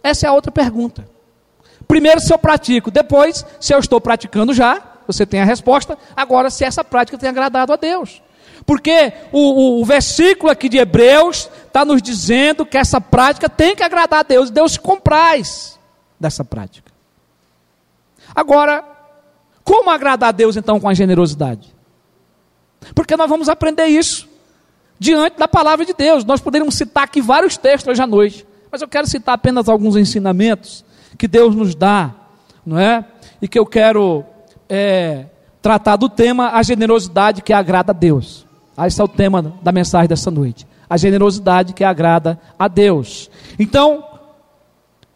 Essa 0.03 0.27
é 0.27 0.29
a 0.29 0.34
outra 0.34 0.51
pergunta. 0.51 1.10
Primeiro, 1.88 2.22
se 2.22 2.31
eu 2.31 2.38
pratico, 2.38 2.91
depois, 2.91 3.46
se 3.60 3.74
eu 3.74 3.79
estou 3.79 4.00
praticando 4.00 4.53
já, 4.53 4.81
você 5.08 5.25
tem 5.25 5.41
a 5.41 5.46
resposta. 5.46 5.98
Agora, 6.15 6.50
se 6.50 6.63
essa 6.63 6.84
prática 6.84 7.17
tem 7.17 7.29
agradado 7.29 7.74
a 7.74 7.75
Deus. 7.75 8.22
Porque 8.65 9.12
o, 9.31 9.39
o, 9.39 9.81
o 9.81 9.86
versículo 9.86 10.51
aqui 10.51 10.69
de 10.69 10.77
Hebreus 10.77 11.50
está 11.69 11.85
nos 11.85 12.01
dizendo 12.01 12.65
que 12.65 12.77
essa 12.77 12.99
prática 12.99 13.47
tem 13.47 13.75
que 13.75 13.83
agradar 13.83 14.19
a 14.19 14.23
Deus. 14.23 14.49
Deus 14.49 14.77
compraz 14.77 15.79
dessa 16.19 16.43
prática. 16.43 16.91
Agora, 18.35 18.83
como 19.63 19.89
agradar 19.89 20.29
a 20.29 20.33
Deus 20.33 20.57
então 20.57 20.79
com 20.79 20.89
a 20.89 20.93
generosidade? 20.93 21.73
Porque 22.93 23.15
nós 23.15 23.29
vamos 23.29 23.49
aprender 23.49 23.85
isso 23.85 24.27
diante 24.97 25.38
da 25.38 25.47
palavra 25.47 25.85
de 25.85 25.93
Deus. 25.93 26.25
Nós 26.25 26.41
poderíamos 26.41 26.75
citar 26.75 27.03
aqui 27.05 27.21
vários 27.21 27.57
textos 27.57 27.91
hoje 27.91 28.01
à 28.01 28.07
noite, 28.07 28.45
mas 28.71 28.81
eu 28.81 28.88
quero 28.88 29.07
citar 29.07 29.35
apenas 29.35 29.69
alguns 29.69 29.95
ensinamentos 29.95 30.83
que 31.17 31.27
Deus 31.27 31.55
nos 31.55 31.73
dá, 31.75 32.13
não 32.65 32.77
é? 32.77 33.05
E 33.41 33.47
que 33.47 33.57
eu 33.57 33.65
quero 33.65 34.23
é, 34.67 35.25
tratar 35.61 35.95
do 35.95 36.09
tema 36.09 36.51
a 36.51 36.63
generosidade 36.63 37.41
que 37.41 37.53
agrada 37.53 37.91
a 37.91 37.95
Deus. 37.95 38.45
Ah, 38.75 38.88
esse 38.88 38.99
é 38.99 39.03
o 39.03 39.07
tema 39.07 39.53
da 39.61 39.71
mensagem 39.71 40.07
dessa 40.07 40.31
noite. 40.31 40.65
A 40.89 40.98
generosidade 40.98 41.74
que 41.74 41.84
agrada 41.84 42.39
a 42.58 42.67
Deus. 42.67 43.29
Então, 43.60 44.03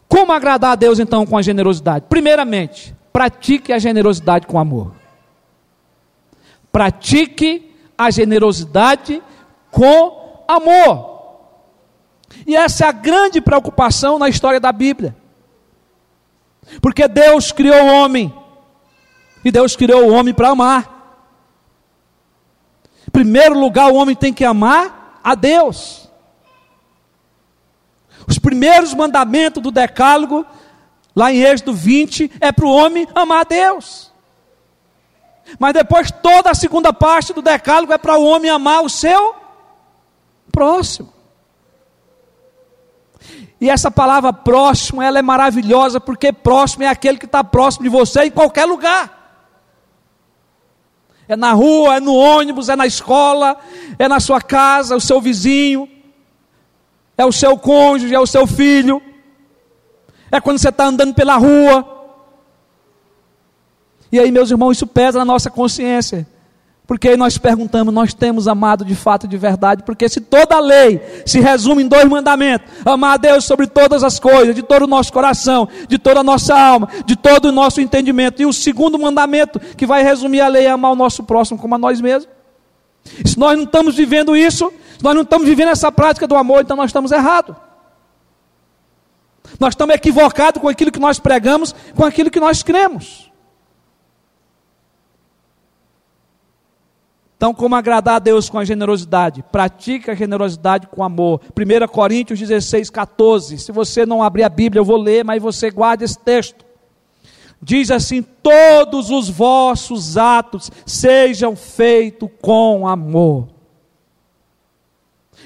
como 0.08 0.32
agradar 0.32 0.72
a 0.72 0.76
Deus 0.76 0.98
então 0.98 1.26
com 1.26 1.36
a 1.36 1.42
generosidade? 1.42 2.06
Primeiramente, 2.08 2.94
pratique 3.12 3.72
a 3.72 3.78
generosidade 3.78 4.46
com 4.46 4.58
amor. 4.58 4.92
Pratique 6.70 7.74
a 7.98 8.10
generosidade 8.10 9.22
com 9.70 10.44
amor. 10.46 11.12
E 12.46 12.54
essa 12.54 12.84
é 12.84 12.88
a 12.88 12.92
grande 12.92 13.40
preocupação 13.40 14.18
na 14.18 14.28
história 14.28 14.60
da 14.60 14.72
Bíblia. 14.72 15.16
Porque 16.80 17.06
Deus 17.08 17.52
criou 17.52 17.82
o 17.84 17.92
homem. 17.94 18.32
E 19.44 19.50
Deus 19.50 19.76
criou 19.76 20.08
o 20.08 20.12
homem 20.12 20.32
para 20.32 20.50
amar 20.50 20.94
primeiro 23.14 23.56
lugar, 23.56 23.92
o 23.92 23.94
homem 23.94 24.16
tem 24.16 24.32
que 24.32 24.44
amar 24.44 25.03
a 25.24 25.34
Deus. 25.34 26.06
Os 28.28 28.38
primeiros 28.38 28.92
mandamentos 28.92 29.62
do 29.62 29.70
Decálogo, 29.70 30.46
lá 31.16 31.32
em 31.32 31.42
Êxodo 31.42 31.72
20, 31.72 32.30
é 32.38 32.52
para 32.52 32.66
o 32.66 32.70
homem 32.70 33.08
amar 33.14 33.40
a 33.40 33.44
Deus. 33.44 34.12
Mas 35.58 35.72
depois 35.72 36.10
toda 36.10 36.50
a 36.50 36.54
segunda 36.54 36.92
parte 36.92 37.32
do 37.32 37.42
Decálogo 37.42 37.92
é 37.92 37.98
para 37.98 38.18
o 38.18 38.24
homem 38.24 38.50
amar 38.50 38.82
o 38.82 38.88
seu 38.90 39.34
próximo. 40.52 41.12
E 43.60 43.70
essa 43.70 43.90
palavra 43.90 44.32
próximo, 44.32 45.00
ela 45.00 45.18
é 45.18 45.22
maravilhosa, 45.22 45.98
porque 45.98 46.32
próximo 46.32 46.84
é 46.84 46.88
aquele 46.88 47.18
que 47.18 47.24
está 47.24 47.42
próximo 47.42 47.84
de 47.84 47.88
você 47.88 48.24
em 48.24 48.30
qualquer 48.30 48.66
lugar. 48.66 49.23
É 51.28 51.36
na 51.36 51.52
rua, 51.52 51.96
é 51.96 52.00
no 52.00 52.14
ônibus, 52.14 52.68
é 52.68 52.76
na 52.76 52.86
escola, 52.86 53.56
é 53.98 54.06
na 54.08 54.20
sua 54.20 54.40
casa, 54.40 54.94
é 54.94 54.96
o 54.96 55.00
seu 55.00 55.20
vizinho, 55.20 55.88
é 57.16 57.24
o 57.24 57.32
seu 57.32 57.56
cônjuge, 57.56 58.14
é 58.14 58.20
o 58.20 58.26
seu 58.26 58.46
filho, 58.46 59.00
é 60.30 60.40
quando 60.40 60.58
você 60.58 60.68
está 60.68 60.86
andando 60.86 61.14
pela 61.14 61.36
rua. 61.36 61.90
E 64.12 64.18
aí, 64.18 64.30
meus 64.30 64.50
irmãos, 64.50 64.72
isso 64.72 64.86
pesa 64.86 65.18
na 65.18 65.24
nossa 65.24 65.50
consciência. 65.50 66.26
Porque 66.86 67.08
aí 67.08 67.16
nós 67.16 67.38
perguntamos, 67.38 67.94
nós 67.94 68.12
temos 68.12 68.46
amado 68.46 68.84
de 68.84 68.94
fato, 68.94 69.26
de 69.26 69.38
verdade? 69.38 69.82
Porque 69.84 70.06
se 70.06 70.20
toda 70.20 70.56
a 70.56 70.60
lei 70.60 71.00
se 71.24 71.40
resume 71.40 71.82
em 71.82 71.88
dois 71.88 72.04
mandamentos: 72.04 72.70
amar 72.84 73.14
a 73.14 73.16
Deus 73.16 73.44
sobre 73.44 73.66
todas 73.66 74.04
as 74.04 74.20
coisas, 74.20 74.54
de 74.54 74.62
todo 74.62 74.82
o 74.82 74.86
nosso 74.86 75.10
coração, 75.10 75.66
de 75.88 75.96
toda 75.98 76.20
a 76.20 76.22
nossa 76.22 76.54
alma, 76.54 76.88
de 77.06 77.16
todo 77.16 77.46
o 77.46 77.52
nosso 77.52 77.80
entendimento. 77.80 78.42
E 78.42 78.46
o 78.46 78.52
segundo 78.52 78.98
mandamento, 78.98 79.58
que 79.58 79.86
vai 79.86 80.02
resumir 80.02 80.42
a 80.42 80.48
lei, 80.48 80.66
é 80.66 80.70
amar 80.70 80.92
o 80.92 80.96
nosso 80.96 81.24
próximo 81.24 81.58
como 81.58 81.74
a 81.74 81.78
nós 81.78 82.02
mesmos. 82.02 82.28
E 83.24 83.28
se 83.28 83.38
nós 83.38 83.56
não 83.56 83.64
estamos 83.64 83.94
vivendo 83.94 84.36
isso, 84.36 84.70
se 84.98 85.02
nós 85.02 85.14
não 85.14 85.22
estamos 85.22 85.46
vivendo 85.46 85.68
essa 85.68 85.90
prática 85.90 86.26
do 86.26 86.36
amor, 86.36 86.60
então 86.62 86.76
nós 86.76 86.90
estamos 86.90 87.12
errados. 87.12 87.56
Nós 89.58 89.72
estamos 89.72 89.94
equivocados 89.94 90.60
com 90.60 90.68
aquilo 90.68 90.92
que 90.92 91.00
nós 91.00 91.18
pregamos, 91.18 91.74
com 91.94 92.04
aquilo 92.04 92.30
que 92.30 92.40
nós 92.40 92.62
cremos. 92.62 93.32
Então, 97.44 97.52
como 97.52 97.74
agradar 97.74 98.14
a 98.14 98.18
Deus 98.18 98.48
com 98.48 98.58
a 98.58 98.64
generosidade? 98.64 99.42
Pratique 99.52 100.10
a 100.10 100.14
generosidade 100.14 100.86
com 100.86 101.04
amor. 101.04 101.42
1 101.54 101.86
Coríntios 101.88 102.38
16, 102.38 102.88
14. 102.88 103.58
Se 103.58 103.70
você 103.70 104.06
não 104.06 104.22
abrir 104.22 104.44
a 104.44 104.48
Bíblia, 104.48 104.80
eu 104.80 104.84
vou 104.84 104.96
ler, 104.96 105.22
mas 105.26 105.42
você 105.42 105.70
guarde 105.70 106.04
esse 106.04 106.18
texto. 106.18 106.64
Diz 107.60 107.90
assim: 107.90 108.22
Todos 108.22 109.10
os 109.10 109.28
vossos 109.28 110.16
atos 110.16 110.70
sejam 110.86 111.54
feitos 111.54 112.30
com 112.40 112.88
amor. 112.88 113.48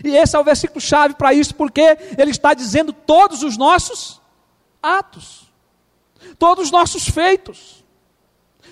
E 0.04 0.14
esse 0.14 0.36
é 0.36 0.38
o 0.38 0.44
versículo 0.44 0.80
chave 0.80 1.14
para 1.14 1.34
isso, 1.34 1.52
porque 1.52 1.98
ele 2.16 2.30
está 2.30 2.54
dizendo 2.54 2.92
todos 2.92 3.42
os 3.42 3.56
nossos 3.56 4.20
atos, 4.80 5.52
todos 6.38 6.66
os 6.66 6.70
nossos 6.70 7.08
feitos. 7.08 7.77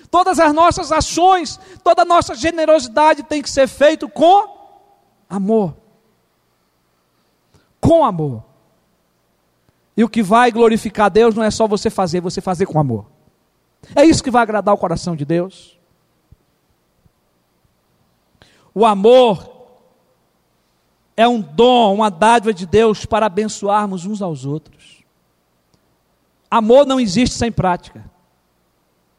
Todas 0.09 0.39
as 0.39 0.53
nossas 0.53 0.91
ações, 0.91 1.59
toda 1.83 2.03
a 2.03 2.05
nossa 2.05 2.35
generosidade 2.35 3.23
tem 3.23 3.41
que 3.41 3.49
ser 3.49 3.67
feito 3.67 4.07
com 4.07 4.47
amor. 5.29 5.75
Com 7.79 8.05
amor. 8.05 8.43
E 9.95 10.03
o 10.03 10.09
que 10.09 10.21
vai 10.21 10.51
glorificar 10.51 11.09
Deus 11.09 11.33
não 11.35 11.43
é 11.43 11.51
só 11.51 11.67
você 11.67 11.89
fazer, 11.89 12.21
você 12.21 12.39
fazer 12.39 12.65
com 12.65 12.79
amor. 12.79 13.05
É 13.95 14.05
isso 14.05 14.23
que 14.23 14.31
vai 14.31 14.43
agradar 14.43 14.73
o 14.73 14.77
coração 14.77 15.15
de 15.15 15.25
Deus. 15.25 15.77
O 18.73 18.85
amor 18.85 19.57
é 21.15 21.27
um 21.27 21.41
dom, 21.41 21.95
uma 21.95 22.11
dádiva 22.11 22.53
de 22.53 22.67
Deus 22.67 23.05
para 23.05 23.25
abençoarmos 23.25 24.05
uns 24.05 24.21
aos 24.21 24.45
outros. 24.45 25.03
Amor 26.49 26.85
não 26.85 26.99
existe 26.99 27.35
sem 27.35 27.51
prática. 27.51 28.05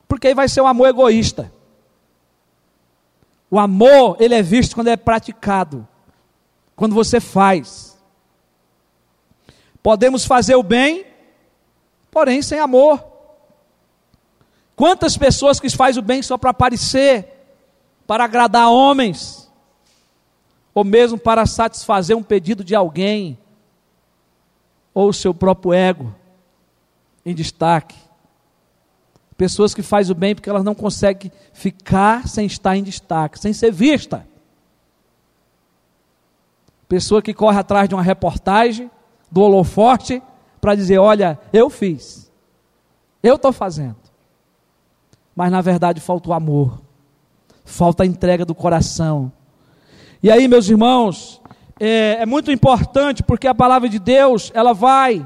Porque 0.08 0.28
aí 0.28 0.34
vai 0.34 0.48
ser 0.48 0.62
um 0.62 0.66
amor 0.66 0.88
egoísta. 0.88 1.52
O 3.50 3.58
amor, 3.58 4.16
ele 4.18 4.34
é 4.34 4.42
visto 4.42 4.74
quando 4.74 4.88
é 4.88 4.96
praticado. 4.96 5.86
Quando 6.74 6.94
você 6.94 7.20
faz. 7.20 7.96
Podemos 9.82 10.24
fazer 10.24 10.56
o 10.56 10.62
bem, 10.62 11.06
porém 12.10 12.42
sem 12.42 12.58
amor. 12.58 13.04
Quantas 14.74 15.16
pessoas 15.16 15.60
que 15.60 15.68
faz 15.70 15.96
o 15.96 16.02
bem 16.02 16.22
só 16.22 16.38
para 16.38 16.50
aparecer, 16.50 17.46
para 18.06 18.24
agradar 18.24 18.70
homens, 18.70 19.50
ou 20.72 20.84
mesmo 20.84 21.18
para 21.18 21.44
satisfazer 21.46 22.16
um 22.16 22.22
pedido 22.22 22.62
de 22.62 22.74
alguém, 22.74 23.38
ou 24.94 25.08
o 25.08 25.12
seu 25.12 25.34
próprio 25.34 25.72
ego 25.72 26.14
em 27.24 27.34
destaque. 27.34 27.96
Pessoas 29.38 29.72
que 29.72 29.82
fazem 29.82 30.10
o 30.10 30.18
bem 30.18 30.34
porque 30.34 30.50
elas 30.50 30.64
não 30.64 30.74
conseguem 30.74 31.30
ficar 31.52 32.26
sem 32.26 32.44
estar 32.44 32.76
em 32.76 32.82
destaque, 32.82 33.38
sem 33.38 33.52
ser 33.52 33.70
vista. 33.70 34.26
Pessoa 36.88 37.22
que 37.22 37.32
corre 37.32 37.56
atrás 37.56 37.88
de 37.88 37.94
uma 37.94 38.02
reportagem, 38.02 38.90
do 39.30 39.40
holoforte, 39.40 40.20
para 40.60 40.74
dizer: 40.74 40.98
olha, 40.98 41.38
eu 41.52 41.70
fiz, 41.70 42.28
eu 43.22 43.36
estou 43.36 43.52
fazendo. 43.52 43.94
Mas 45.36 45.52
na 45.52 45.60
verdade 45.60 46.00
falta 46.00 46.30
o 46.30 46.32
amor, 46.32 46.82
falta 47.64 48.02
a 48.02 48.06
entrega 48.06 48.44
do 48.44 48.56
coração. 48.56 49.30
E 50.20 50.32
aí, 50.32 50.48
meus 50.48 50.68
irmãos, 50.68 51.40
é, 51.78 52.22
é 52.22 52.26
muito 52.26 52.50
importante 52.50 53.22
porque 53.22 53.46
a 53.46 53.54
palavra 53.54 53.88
de 53.88 54.00
Deus 54.00 54.50
ela 54.52 54.72
vai 54.72 55.24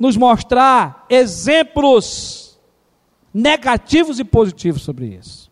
nos 0.00 0.16
mostrar 0.16 1.06
exemplos 1.08 2.41
negativos 3.32 4.18
e 4.18 4.24
positivos 4.24 4.82
sobre 4.82 5.06
isso. 5.06 5.50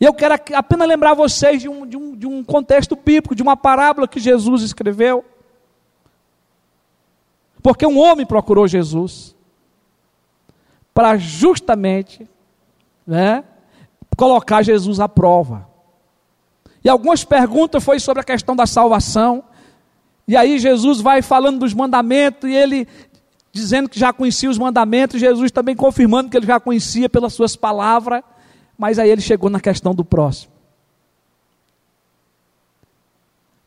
E 0.00 0.04
eu 0.04 0.12
quero 0.12 0.34
apenas 0.54 0.88
lembrar 0.88 1.14
vocês 1.14 1.60
de 1.62 1.68
um, 1.68 1.86
de, 1.86 1.96
um, 1.96 2.16
de 2.16 2.26
um 2.26 2.42
contexto 2.42 2.96
bíblico, 2.96 3.34
de 3.34 3.42
uma 3.42 3.56
parábola 3.56 4.08
que 4.08 4.18
Jesus 4.18 4.62
escreveu. 4.62 5.24
Porque 7.62 7.86
um 7.86 7.98
homem 7.98 8.26
procurou 8.26 8.68
Jesus 8.68 9.34
para 10.92 11.16
justamente 11.16 12.28
né, 13.06 13.44
colocar 14.16 14.62
Jesus 14.62 15.00
à 15.00 15.08
prova. 15.08 15.68
E 16.84 16.88
algumas 16.88 17.24
perguntas 17.24 17.82
foi 17.82 17.98
sobre 17.98 18.20
a 18.20 18.24
questão 18.24 18.54
da 18.54 18.66
salvação. 18.66 19.42
E 20.28 20.36
aí 20.36 20.58
Jesus 20.58 21.00
vai 21.00 21.22
falando 21.22 21.60
dos 21.60 21.72
mandamentos 21.72 22.48
e 22.48 22.54
ele 22.54 22.86
dizendo 23.54 23.88
que 23.88 23.98
já 23.98 24.12
conhecia 24.12 24.50
os 24.50 24.58
mandamentos, 24.58 25.20
Jesus 25.20 25.52
também 25.52 25.76
confirmando 25.76 26.28
que 26.28 26.36
ele 26.36 26.46
já 26.46 26.58
conhecia 26.58 27.08
pelas 27.08 27.32
suas 27.32 27.54
palavras, 27.54 28.22
mas 28.76 28.98
aí 28.98 29.08
ele 29.08 29.20
chegou 29.20 29.48
na 29.48 29.60
questão 29.60 29.94
do 29.94 30.04
próximo. 30.04 30.52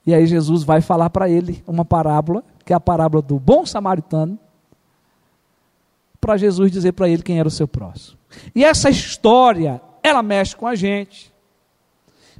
E 0.06 0.14
aí 0.14 0.28
Jesus 0.28 0.64
vai 0.64 0.82
falar 0.82 1.10
para 1.10 1.30
ele 1.30 1.64
uma 1.66 1.86
parábola, 1.86 2.44
que 2.66 2.74
é 2.74 2.76
a 2.76 2.82
parábola 2.82 3.22
do 3.22 3.40
bom 3.40 3.66
samaritano, 3.66 4.38
para 6.20 6.36
Jesus 6.36 6.70
dizer 6.70 6.92
para 6.92 7.08
ele 7.08 7.24
quem 7.24 7.40
era 7.40 7.48
o 7.48 7.52
seu 7.52 7.68
próximo. 7.68 8.18
E 8.54 8.66
essa 8.66 8.90
história, 8.90 9.82
ela 10.04 10.22
mexe 10.22 10.54
com 10.54 10.68
a 10.68 10.76
gente. 10.76 11.34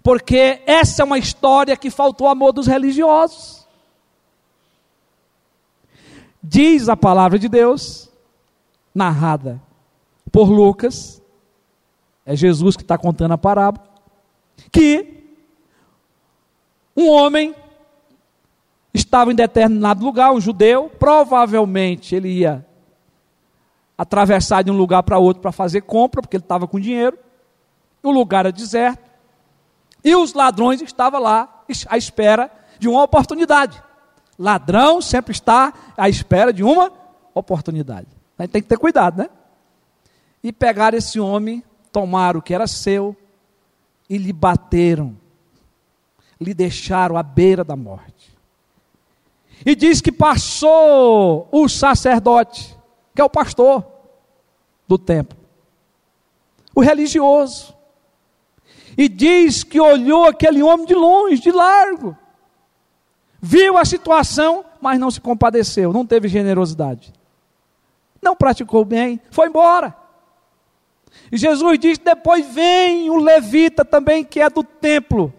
Porque 0.04 0.62
essa 0.66 1.02
é 1.02 1.06
uma 1.06 1.18
história 1.18 1.78
que 1.78 1.90
faltou 1.90 2.28
amor 2.28 2.52
dos 2.52 2.68
religiosos. 2.68 3.57
Diz 6.50 6.88
a 6.88 6.96
palavra 6.96 7.38
de 7.38 7.50
Deus, 7.50 8.10
narrada 8.96 9.62
por 10.32 10.50
Lucas, 10.50 11.22
é 12.26 12.38
Jesus 12.38 12.78
que 12.78 12.84
está 12.84 12.98
contando 12.98 13.34
a 13.34 13.38
parábola, 13.38 13.86
que 14.72 15.26
um 16.96 17.10
homem 17.10 17.54
estava 18.94 19.34
em 19.34 19.36
determinado 19.36 20.06
lugar, 20.06 20.32
um 20.32 20.40
judeu, 20.40 20.90
provavelmente 20.98 22.16
ele 22.16 22.30
ia 22.30 22.66
atravessar 23.98 24.64
de 24.64 24.72
um 24.72 24.78
lugar 24.78 25.04
para 25.04 25.20
outro 25.20 25.42
para 25.42 25.52
fazer 25.52 25.82
compra, 25.82 26.22
porque 26.22 26.38
ele 26.38 26.44
estava 26.46 26.66
com 26.66 26.80
dinheiro, 26.80 27.20
o 28.02 28.10
lugar 28.10 28.46
era 28.46 28.54
deserto, 28.54 29.12
e 30.02 30.16
os 30.16 30.34
ladrões 30.34 30.82
estavam 30.82 31.22
lá 31.22 31.66
à 31.90 31.98
espera 31.98 32.50
de 32.80 32.88
uma 32.88 33.04
oportunidade. 33.04 33.84
Ladrão 34.38 35.02
sempre 35.02 35.32
está 35.32 35.74
à 35.98 36.08
espera 36.08 36.54
de 36.54 36.64
uma 36.64 36.92
oportunidade. 37.34 38.08
A 38.38 38.44
gente 38.44 38.52
tem 38.52 38.62
que 38.62 38.68
ter 38.68 38.78
cuidado, 38.78 39.18
né? 39.18 39.30
E 40.44 40.52
pegaram 40.52 40.98
esse 40.98 41.20
homem, 41.20 41.64
tomaram 41.92 42.40
o 42.40 42.42
que 42.42 42.54
era 42.54 42.68
seu 42.68 43.16
e 44.10 44.18
lhe 44.18 44.32
bateram, 44.32 45.18
lhe 46.40 46.54
deixaram 46.54 47.18
à 47.18 47.24
beira 47.24 47.64
da 47.64 47.76
morte. 47.76 48.38
E 49.66 49.76
diz 49.76 50.02
que 50.02 50.12
passou 50.12 51.48
o 51.52 51.68
sacerdote, 51.68 52.78
que 53.16 53.22
é 53.22 53.26
o 53.26 53.30
pastor 53.30 53.84
do 54.88 54.98
templo, 54.98 55.38
o 56.76 56.82
religioso, 56.82 57.76
e 58.96 59.10
diz 59.10 59.64
que 59.64 59.80
olhou 59.80 60.26
aquele 60.26 60.62
homem 60.62 60.86
de 60.86 60.94
longe, 60.94 61.42
de 61.42 61.52
largo, 61.52 62.16
viu 63.48 63.78
a 63.78 63.86
situação, 63.86 64.66
mas 64.82 65.00
não 65.00 65.10
se 65.10 65.22
compadeceu, 65.22 65.94
não 65.94 66.06
teve 66.06 66.28
generosidade. 66.28 67.14
Não 68.22 68.36
praticou 68.36 68.84
bem, 68.84 69.22
foi 69.32 69.48
embora. 69.48 69.96
E 71.32 71.38
Jesus 71.38 71.80
diz: 71.80 71.98
depois 71.98 72.46
vem 72.54 73.10
o 73.10 73.16
levita 73.16 73.86
também, 73.86 74.24
que 74.26 74.42
é 74.42 74.50
do 74.50 74.64
templo. 74.64 75.34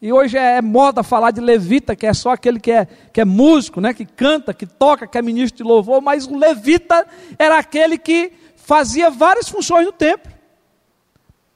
E 0.00 0.12
hoje 0.12 0.38
é, 0.38 0.62
moda 0.62 1.02
falar 1.02 1.32
de 1.32 1.40
levita, 1.40 1.96
que 1.96 2.06
é 2.06 2.14
só 2.14 2.30
aquele 2.30 2.60
que 2.60 2.70
é, 2.70 2.86
que 3.12 3.20
é 3.20 3.24
músico, 3.24 3.80
né, 3.80 3.92
que 3.92 4.04
canta, 4.04 4.54
que 4.54 4.66
toca, 4.66 5.06
que 5.06 5.18
é 5.18 5.22
ministro 5.22 5.56
de 5.56 5.62
louvor, 5.64 6.00
mas 6.00 6.26
o 6.26 6.36
levita 6.36 7.06
era 7.38 7.58
aquele 7.58 7.98
que 7.98 8.32
fazia 8.54 9.10
várias 9.10 9.48
funções 9.48 9.84
no 9.84 9.92
templo. 9.92 10.30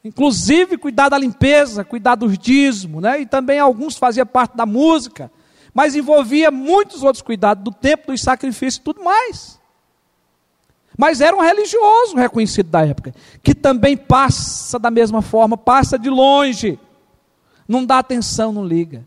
Inclusive 0.03 0.79
cuidar 0.79 1.11
da 1.11 1.19
limpeza, 1.19 1.85
cuidar 1.85 2.17
dos 2.17 2.37
dízimos, 2.37 3.03
né? 3.03 3.21
E 3.21 3.27
também 3.27 3.61
alguns 3.61 3.97
faziam 3.97 4.27
parte 4.27 4.57
da 4.57 4.67
música 4.67 5.31
mas 5.73 5.95
envolvia 5.95 6.51
muitos 6.51 7.03
outros 7.03 7.23
cuidados 7.23 7.63
do 7.63 7.73
tempo, 7.73 8.11
dos 8.11 8.21
sacrifícios 8.21 8.77
e 8.77 8.83
tudo 8.83 9.03
mais. 9.03 9.59
Mas 10.97 11.21
era 11.21 11.35
um 11.35 11.41
religioso 11.41 12.17
reconhecido 12.17 12.69
da 12.69 12.85
época, 12.85 13.15
que 13.43 13.55
também 13.55 13.97
passa 13.97 14.79
da 14.79 14.91
mesma 14.91 15.23
forma, 15.23 15.57
passa 15.57 15.99
de 15.99 16.11
longe, 16.11 16.79
não 17.67 17.87
dá 17.87 17.99
atenção, 17.99 18.53
não 18.53 18.65
liga. 18.65 19.07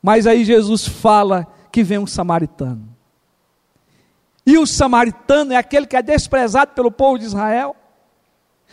Mas 0.00 0.26
aí 0.26 0.44
Jesus 0.44 0.86
fala 0.86 1.46
que 1.70 1.82
vem 1.82 1.98
um 1.98 2.06
samaritano. 2.06 2.88
E 4.46 4.56
o 4.56 4.64
samaritano 4.64 5.52
é 5.52 5.56
aquele 5.56 5.86
que 5.86 5.96
é 5.96 6.02
desprezado 6.02 6.72
pelo 6.72 6.90
povo 6.92 7.18
de 7.18 7.24
Israel, 7.24 7.74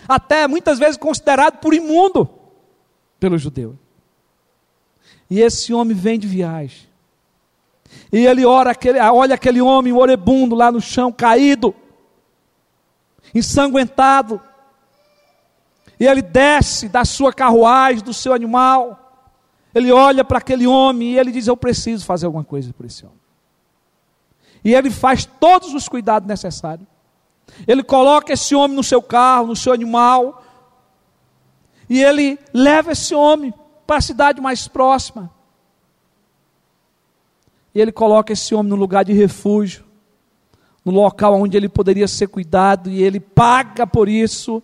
até 0.07 0.47
muitas 0.47 0.77
vezes 0.77 0.97
considerado 0.97 1.57
por 1.57 1.73
imundo 1.73 2.29
pelo 3.19 3.37
judeu. 3.37 3.77
E 5.29 5.39
esse 5.41 5.73
homem 5.73 5.95
vem 5.95 6.19
de 6.19 6.27
viagem. 6.27 6.87
E 8.11 8.25
ele 8.25 8.45
ora 8.45 8.71
aquele, 8.71 8.99
olha 8.99 9.35
aquele 9.35 9.61
homem 9.61 9.93
orebundo 9.93 10.55
lá 10.55 10.71
no 10.71 10.81
chão, 10.81 11.11
caído, 11.11 11.73
ensanguentado. 13.33 14.39
E 15.99 16.05
ele 16.05 16.21
desce 16.21 16.89
da 16.89 17.05
sua 17.05 17.33
carruagem, 17.33 18.03
do 18.03 18.13
seu 18.13 18.33
animal. 18.33 18.99
Ele 19.73 19.91
olha 19.91 20.23
para 20.23 20.37
aquele 20.37 20.67
homem 20.67 21.13
e 21.13 21.19
ele 21.19 21.31
diz: 21.31 21.47
Eu 21.47 21.57
preciso 21.57 22.05
fazer 22.05 22.25
alguma 22.25 22.43
coisa 22.43 22.71
por 22.73 22.85
esse 22.85 23.05
homem. 23.05 23.17
E 24.63 24.73
ele 24.73 24.89
faz 24.89 25.25
todos 25.25 25.73
os 25.73 25.89
cuidados 25.89 26.27
necessários. 26.27 26.87
Ele 27.67 27.83
coloca 27.83 28.33
esse 28.33 28.55
homem 28.55 28.75
no 28.75 28.83
seu 28.83 29.01
carro, 29.01 29.47
no 29.47 29.55
seu 29.55 29.73
animal. 29.73 30.43
E 31.89 32.01
ele 32.01 32.39
leva 32.53 32.91
esse 32.91 33.13
homem 33.13 33.53
para 33.85 33.97
a 33.97 34.01
cidade 34.01 34.41
mais 34.41 34.67
próxima. 34.67 35.29
E 37.73 37.81
ele 37.81 37.91
coloca 37.91 38.33
esse 38.33 38.53
homem 38.53 38.69
no 38.69 38.75
lugar 38.75 39.03
de 39.03 39.13
refúgio, 39.13 39.83
no 40.85 40.91
local 40.91 41.35
onde 41.35 41.57
ele 41.57 41.67
poderia 41.67 42.07
ser 42.07 42.27
cuidado, 42.27 42.89
e 42.89 43.01
ele 43.01 43.19
paga 43.19 43.87
por 43.87 44.07
isso. 44.07 44.61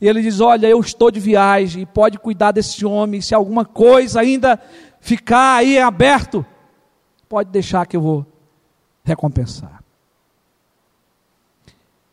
E 0.00 0.06
ele 0.06 0.22
diz: 0.22 0.40
Olha, 0.40 0.66
eu 0.66 0.80
estou 0.80 1.10
de 1.10 1.18
viagem, 1.18 1.86
pode 1.86 2.18
cuidar 2.18 2.52
desse 2.52 2.84
homem. 2.84 3.20
Se 3.20 3.34
alguma 3.34 3.64
coisa 3.64 4.20
ainda 4.20 4.60
ficar 5.00 5.56
aí 5.56 5.78
aberto, 5.78 6.44
pode 7.28 7.50
deixar 7.50 7.86
que 7.86 7.96
eu 7.96 8.00
vou 8.00 8.26
recompensar. 9.02 9.82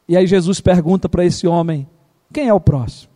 E 0.08 0.18
aí 0.18 0.26
Jesus 0.26 0.60
pergunta 0.60 1.08
para 1.08 1.24
esse 1.24 1.46
homem: 1.46 1.88
Quem 2.34 2.48
é 2.48 2.54
o 2.54 2.60
próximo? 2.60 3.12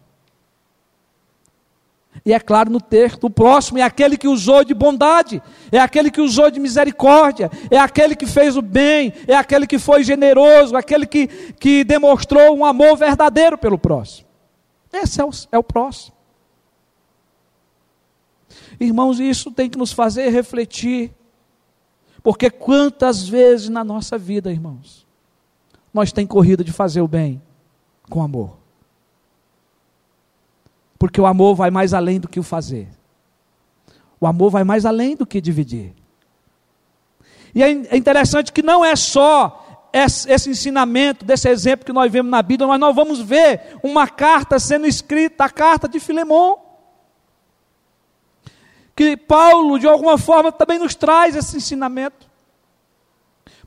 E 2.25 2.31
é 2.31 2.39
claro 2.39 2.71
no 2.71 2.79
texto, 2.79 3.25
o 3.25 3.29
próximo 3.29 3.79
é 3.79 3.81
aquele 3.81 4.17
que 4.17 4.29
usou 4.29 4.63
de 4.63 4.73
bondade, 4.73 5.41
é 5.69 5.79
aquele 5.79 6.09
que 6.09 6.21
usou 6.21 6.49
de 6.49 6.57
misericórdia, 6.57 7.51
é 7.69 7.77
aquele 7.77 8.15
que 8.15 8.25
fez 8.25 8.55
o 8.55 8.61
bem, 8.61 9.13
é 9.27 9.35
aquele 9.35 9.67
que 9.67 9.77
foi 9.77 10.05
generoso, 10.05 10.75
aquele 10.77 11.05
que, 11.05 11.27
que 11.59 11.83
demonstrou 11.83 12.55
um 12.55 12.63
amor 12.63 12.95
verdadeiro 12.95 13.57
pelo 13.57 13.77
próximo. 13.77 14.25
Esse 14.91 15.19
é 15.19 15.25
o, 15.25 15.31
é 15.51 15.57
o 15.57 15.63
próximo. 15.63 16.15
Irmãos, 18.79 19.19
isso 19.19 19.51
tem 19.51 19.69
que 19.69 19.77
nos 19.77 19.91
fazer 19.91 20.29
refletir, 20.29 21.11
porque 22.21 22.49
quantas 22.49 23.27
vezes 23.27 23.67
na 23.67 23.83
nossa 23.83 24.17
vida, 24.17 24.49
irmãos, 24.49 25.05
nós 25.93 26.13
tem 26.13 26.25
corrido 26.25 26.63
de 26.63 26.71
fazer 26.71 27.01
o 27.01 27.07
bem 27.07 27.41
com 28.09 28.23
amor. 28.23 28.62
Porque 31.03 31.19
o 31.19 31.25
amor 31.25 31.53
vai 31.53 31.69
mais 31.69 31.93
além 31.93 32.17
do 32.17 32.29
que 32.29 32.39
o 32.39 32.43
fazer. 32.43 32.87
O 34.21 34.25
amor 34.25 34.49
vai 34.49 34.63
mais 34.63 34.85
além 34.85 35.17
do 35.17 35.25
que 35.25 35.41
dividir. 35.41 35.93
E 37.53 37.61
é, 37.61 37.71
é 37.71 37.97
interessante 37.97 38.53
que 38.53 38.61
não 38.61 38.85
é 38.85 38.95
só 38.95 39.89
esse 39.91 40.49
ensinamento, 40.49 41.25
desse 41.25 41.49
exemplo 41.49 41.85
que 41.85 41.91
nós 41.91 42.09
vemos 42.09 42.31
na 42.31 42.41
Bíblia, 42.41 42.69
mas 42.69 42.79
nós 42.79 42.95
vamos 42.95 43.19
ver 43.19 43.77
uma 43.83 44.07
carta 44.07 44.57
sendo 44.59 44.87
escrita, 44.87 45.43
a 45.43 45.49
carta 45.49 45.89
de 45.89 45.99
Filemão. 45.99 46.57
Que 48.95 49.17
Paulo, 49.17 49.77
de 49.77 49.87
alguma 49.89 50.17
forma, 50.17 50.53
também 50.53 50.79
nos 50.79 50.95
traz 50.95 51.35
esse 51.35 51.57
ensinamento. 51.57 52.31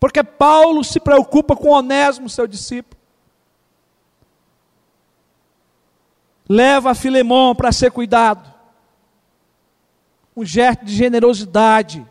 Porque 0.01 0.25
Paulo 0.25 0.83
se 0.83 0.99
preocupa 0.99 1.55
com 1.55 1.69
Onésimo, 1.69 2.31
seu 2.31 2.47
discípulo. 2.47 2.96
Leva 6.49 6.95
Filemão 6.95 7.55
para 7.55 7.73
ser 7.73 7.91
cuidado. 7.91 8.55
Um 10.37 10.45
gesto 10.45 10.85
de 10.85 10.95
generosidade 10.95 12.07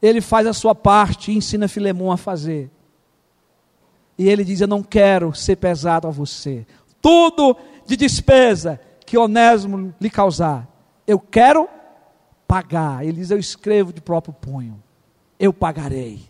ele 0.00 0.20
faz 0.20 0.46
a 0.46 0.52
sua 0.52 0.74
parte 0.74 1.30
e 1.30 1.36
ensina 1.36 1.68
Filemão 1.68 2.12
a 2.12 2.16
fazer. 2.16 2.70
E 4.16 4.28
ele 4.28 4.44
diz: 4.44 4.60
Eu 4.60 4.68
não 4.68 4.82
quero 4.82 5.34
ser 5.34 5.56
pesado 5.56 6.06
a 6.06 6.10
você. 6.10 6.66
Tudo 7.00 7.56
de 7.84 7.96
despesa 7.96 8.80
que 9.04 9.18
Onésimo 9.18 9.94
lhe 10.00 10.10
causar, 10.10 10.68
eu 11.06 11.18
quero 11.18 11.68
pagar. 12.46 13.04
Ele 13.04 13.18
diz: 13.18 13.30
Eu 13.30 13.38
escrevo 13.38 13.92
de 13.92 14.00
próprio 14.00 14.32
punho, 14.32 14.82
eu 15.38 15.52
pagarei. 15.52 16.28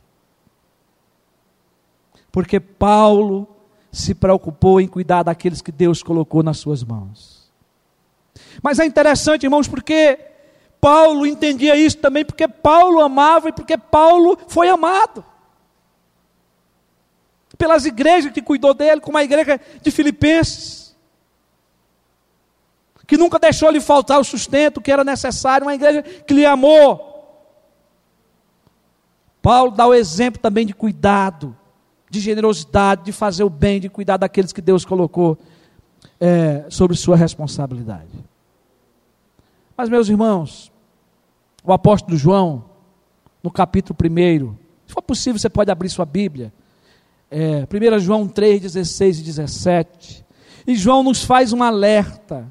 Porque 2.32 2.60
Paulo 2.60 3.48
se 3.90 4.14
preocupou 4.14 4.80
em 4.80 4.86
cuidar 4.86 5.22
daqueles 5.22 5.62
que 5.62 5.72
Deus 5.72 6.02
colocou 6.02 6.42
nas 6.42 6.58
suas 6.58 6.82
mãos. 6.82 7.50
Mas 8.62 8.78
é 8.78 8.84
interessante, 8.84 9.44
irmãos, 9.44 9.66
porque 9.68 10.18
Paulo 10.80 11.26
entendia 11.26 11.76
isso 11.76 11.98
também 11.98 12.24
porque 12.24 12.46
Paulo 12.46 13.00
amava 13.00 13.48
e 13.48 13.52
porque 13.52 13.76
Paulo 13.76 14.38
foi 14.48 14.68
amado. 14.68 15.24
Pelas 17.56 17.84
igrejas 17.84 18.32
que 18.32 18.42
cuidou 18.42 18.72
dele, 18.72 19.00
como 19.00 19.18
a 19.18 19.24
igreja 19.24 19.60
de 19.82 19.90
Filipenses, 19.90 20.96
que 23.06 23.16
nunca 23.16 23.38
deixou 23.38 23.70
lhe 23.70 23.80
faltar 23.80 24.20
o 24.20 24.24
sustento 24.24 24.80
que 24.80 24.92
era 24.92 25.02
necessário, 25.02 25.66
uma 25.66 25.74
igreja 25.74 26.02
que 26.02 26.34
lhe 26.34 26.44
amou. 26.44 27.08
Paulo 29.42 29.70
dá 29.72 29.86
o 29.86 29.94
exemplo 29.94 30.40
também 30.40 30.66
de 30.66 30.74
cuidado, 30.74 31.56
de 32.10 32.20
generosidade, 32.20 33.04
de 33.04 33.12
fazer 33.12 33.44
o 33.44 33.50
bem, 33.50 33.80
de 33.80 33.88
cuidar 33.88 34.16
daqueles 34.16 34.52
que 34.52 34.60
Deus 34.60 34.84
colocou 34.84 35.38
é, 36.20 36.64
sobre 36.68 36.96
sua 36.96 37.16
responsabilidade. 37.16 38.08
Mas, 39.76 39.88
meus 39.88 40.08
irmãos, 40.08 40.72
o 41.62 41.72
apóstolo 41.72 42.16
João, 42.16 42.64
no 43.42 43.50
capítulo 43.50 43.96
1, 44.02 44.54
se 44.86 44.94
for 44.94 45.02
possível, 45.02 45.38
você 45.38 45.48
pode 45.48 45.70
abrir 45.70 45.88
sua 45.88 46.06
Bíblia. 46.06 46.52
É, 47.30 47.66
1 47.94 47.98
João 48.00 48.26
3, 48.26 48.62
16 48.62 49.20
e 49.20 49.22
17. 49.22 50.24
E 50.66 50.74
João 50.74 51.02
nos 51.02 51.22
faz 51.22 51.52
um 51.52 51.62
alerta 51.62 52.50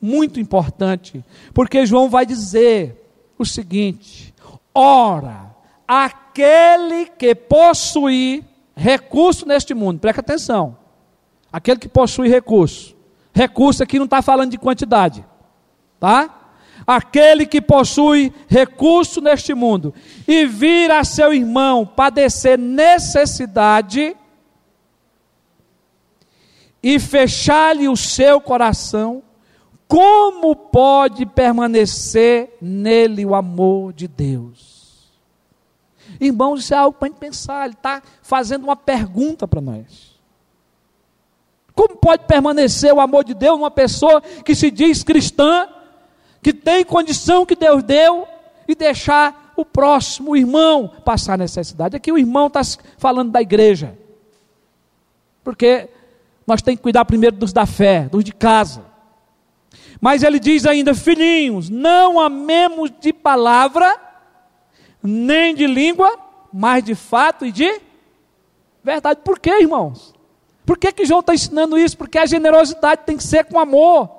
muito 0.00 0.38
importante, 0.38 1.24
porque 1.54 1.86
João 1.86 2.10
vai 2.10 2.26
dizer 2.26 3.08
o 3.38 3.44
seguinte: 3.44 4.34
ora, 4.74 5.54
aquele 5.86 7.06
que 7.06 7.34
possui 7.34 8.44
recurso 8.76 9.46
neste 9.46 9.72
mundo, 9.72 9.98
presta 9.98 10.20
atenção, 10.20 10.76
aquele 11.50 11.78
que 11.78 11.88
possui 11.88 12.28
recurso, 12.28 12.94
recurso 13.32 13.82
aqui 13.82 13.98
não 13.98 14.04
está 14.04 14.20
falando 14.20 14.50
de 14.50 14.58
quantidade, 14.58 15.24
tá? 15.98 16.46
aquele 16.86 17.46
que 17.46 17.60
possui 17.60 18.32
recurso 18.48 19.20
neste 19.20 19.54
mundo 19.54 19.94
e 20.26 20.46
vir 20.46 20.90
a 20.90 21.02
seu 21.04 21.32
irmão 21.32 21.86
padecer 21.86 22.58
necessidade 22.58 24.16
e 26.82 26.98
fechar-lhe 27.00 27.88
o 27.88 27.96
seu 27.96 28.40
coração, 28.40 29.22
como 29.88 30.54
pode 30.54 31.26
permanecer 31.26 32.56
nele 32.60 33.24
o 33.24 33.34
amor 33.34 33.92
de 33.92 34.06
Deus? 34.06 34.75
Irmãos, 36.20 36.60
isso 36.60 36.74
é 36.74 36.76
algo 36.76 36.98
para 36.98 37.08
a 37.08 37.10
gente 37.10 37.18
pensar. 37.18 37.64
Ele 37.64 37.74
está 37.74 38.02
fazendo 38.22 38.64
uma 38.64 38.76
pergunta 38.76 39.46
para 39.46 39.60
nós. 39.60 40.16
Como 41.74 41.96
pode 41.96 42.24
permanecer 42.24 42.92
o 42.92 43.00
amor 43.00 43.24
de 43.24 43.34
Deus 43.34 43.58
numa 43.58 43.70
pessoa 43.70 44.20
que 44.20 44.54
se 44.54 44.70
diz 44.70 45.02
cristã, 45.02 45.68
que 46.42 46.52
tem 46.52 46.84
condição 46.84 47.44
que 47.44 47.54
Deus 47.54 47.82
deu 47.82 48.26
e 48.66 48.74
deixar 48.74 49.52
o 49.56 49.64
próximo 49.64 50.32
o 50.32 50.36
irmão 50.36 50.92
passar 51.04 51.38
necessidade. 51.38 51.96
Aqui 51.96 52.12
o 52.12 52.18
irmão 52.18 52.46
está 52.46 52.60
falando 52.98 53.30
da 53.30 53.42
igreja. 53.42 53.96
Porque 55.42 55.88
nós 56.46 56.62
temos 56.62 56.78
que 56.78 56.82
cuidar 56.82 57.04
primeiro 57.04 57.36
dos 57.36 57.52
da 57.52 57.66
fé, 57.66 58.08
dos 58.08 58.22
de 58.22 58.32
casa. 58.32 58.84
Mas 60.00 60.22
ele 60.22 60.38
diz 60.38 60.66
ainda, 60.66 60.94
filhinhos, 60.94 61.70
não 61.70 62.20
amemos 62.20 62.90
de 63.00 63.12
palavra, 63.12 63.98
nem 65.06 65.54
de 65.54 65.66
língua, 65.66 66.18
mas 66.52 66.84
de 66.84 66.94
fato 66.94 67.44
e 67.46 67.52
de 67.52 67.80
verdade. 68.82 69.20
Por 69.24 69.38
quê, 69.38 69.60
irmãos? 69.60 70.14
Por 70.64 70.76
que, 70.76 70.92
que 70.92 71.04
João 71.04 71.20
está 71.20 71.34
ensinando 71.34 71.78
isso? 71.78 71.96
Porque 71.96 72.18
a 72.18 72.26
generosidade 72.26 73.02
tem 73.06 73.16
que 73.16 73.24
ser 73.24 73.44
com 73.44 73.58
amor. 73.58 74.10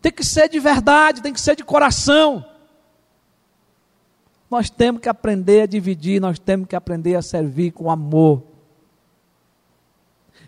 Tem 0.00 0.12
que 0.12 0.24
ser 0.24 0.48
de 0.48 0.60
verdade, 0.60 1.22
tem 1.22 1.32
que 1.32 1.40
ser 1.40 1.56
de 1.56 1.64
coração. 1.64 2.44
Nós 4.50 4.70
temos 4.70 5.00
que 5.00 5.08
aprender 5.08 5.62
a 5.62 5.66
dividir, 5.66 6.20
nós 6.20 6.38
temos 6.38 6.68
que 6.68 6.76
aprender 6.76 7.14
a 7.14 7.22
servir 7.22 7.72
com 7.72 7.90
amor. 7.90 8.42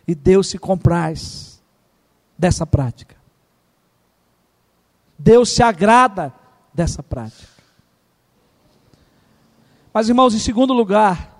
E 0.06 0.14
Deus 0.14 0.48
se 0.48 0.58
compraz 0.58 1.62
dessa 2.38 2.66
prática. 2.66 3.16
Deus 5.18 5.50
se 5.50 5.62
agrada 5.62 6.32
dessa 6.72 7.02
prática. 7.02 7.48
Mas, 9.92 10.08
irmãos, 10.08 10.34
em 10.34 10.38
segundo 10.38 10.72
lugar, 10.72 11.30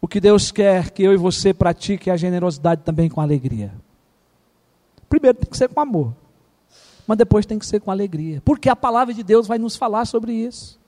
O 0.00 0.06
que 0.06 0.20
Deus 0.20 0.50
quer 0.50 0.90
que 0.90 1.02
eu 1.02 1.12
e 1.12 1.18
você 1.18 1.52
pratique 1.52 2.08
é 2.08 2.12
a 2.12 2.16
generosidade 2.16 2.82
também 2.82 3.10
com 3.10 3.20
alegria. 3.20 3.74
Primeiro 5.06 5.36
tem 5.36 5.50
que 5.50 5.56
ser 5.56 5.68
com 5.68 5.80
amor, 5.80 6.14
mas 7.06 7.18
depois 7.18 7.44
tem 7.44 7.58
que 7.58 7.66
ser 7.66 7.80
com 7.80 7.90
alegria, 7.90 8.40
porque 8.42 8.70
a 8.70 8.76
palavra 8.76 9.12
de 9.12 9.22
Deus 9.22 9.46
vai 9.46 9.58
nos 9.58 9.76
falar 9.76 10.06
sobre 10.06 10.32
isso. 10.32 10.78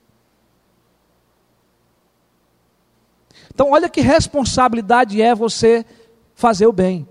Então, 3.53 3.71
olha 3.71 3.89
que 3.89 4.01
responsabilidade 4.01 5.21
é 5.21 5.35
você 5.35 5.85
fazer 6.33 6.65
o 6.65 6.71
bem. 6.71 7.07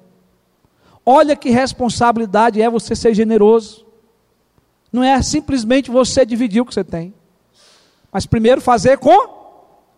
Olha 1.05 1.37
que 1.37 1.51
responsabilidade 1.51 2.61
é 2.61 2.69
você 2.69 2.95
ser 2.95 3.15
generoso. 3.15 3.87
Não 4.93 5.03
é 5.03 5.21
simplesmente 5.23 5.91
você 5.91 6.27
dividir 6.27 6.61
o 6.61 6.67
que 6.67 6.75
você 6.75 6.85
tem, 6.85 7.15
mas 8.13 8.27
primeiro 8.27 8.61
fazer 8.61 8.99
com 8.99 9.41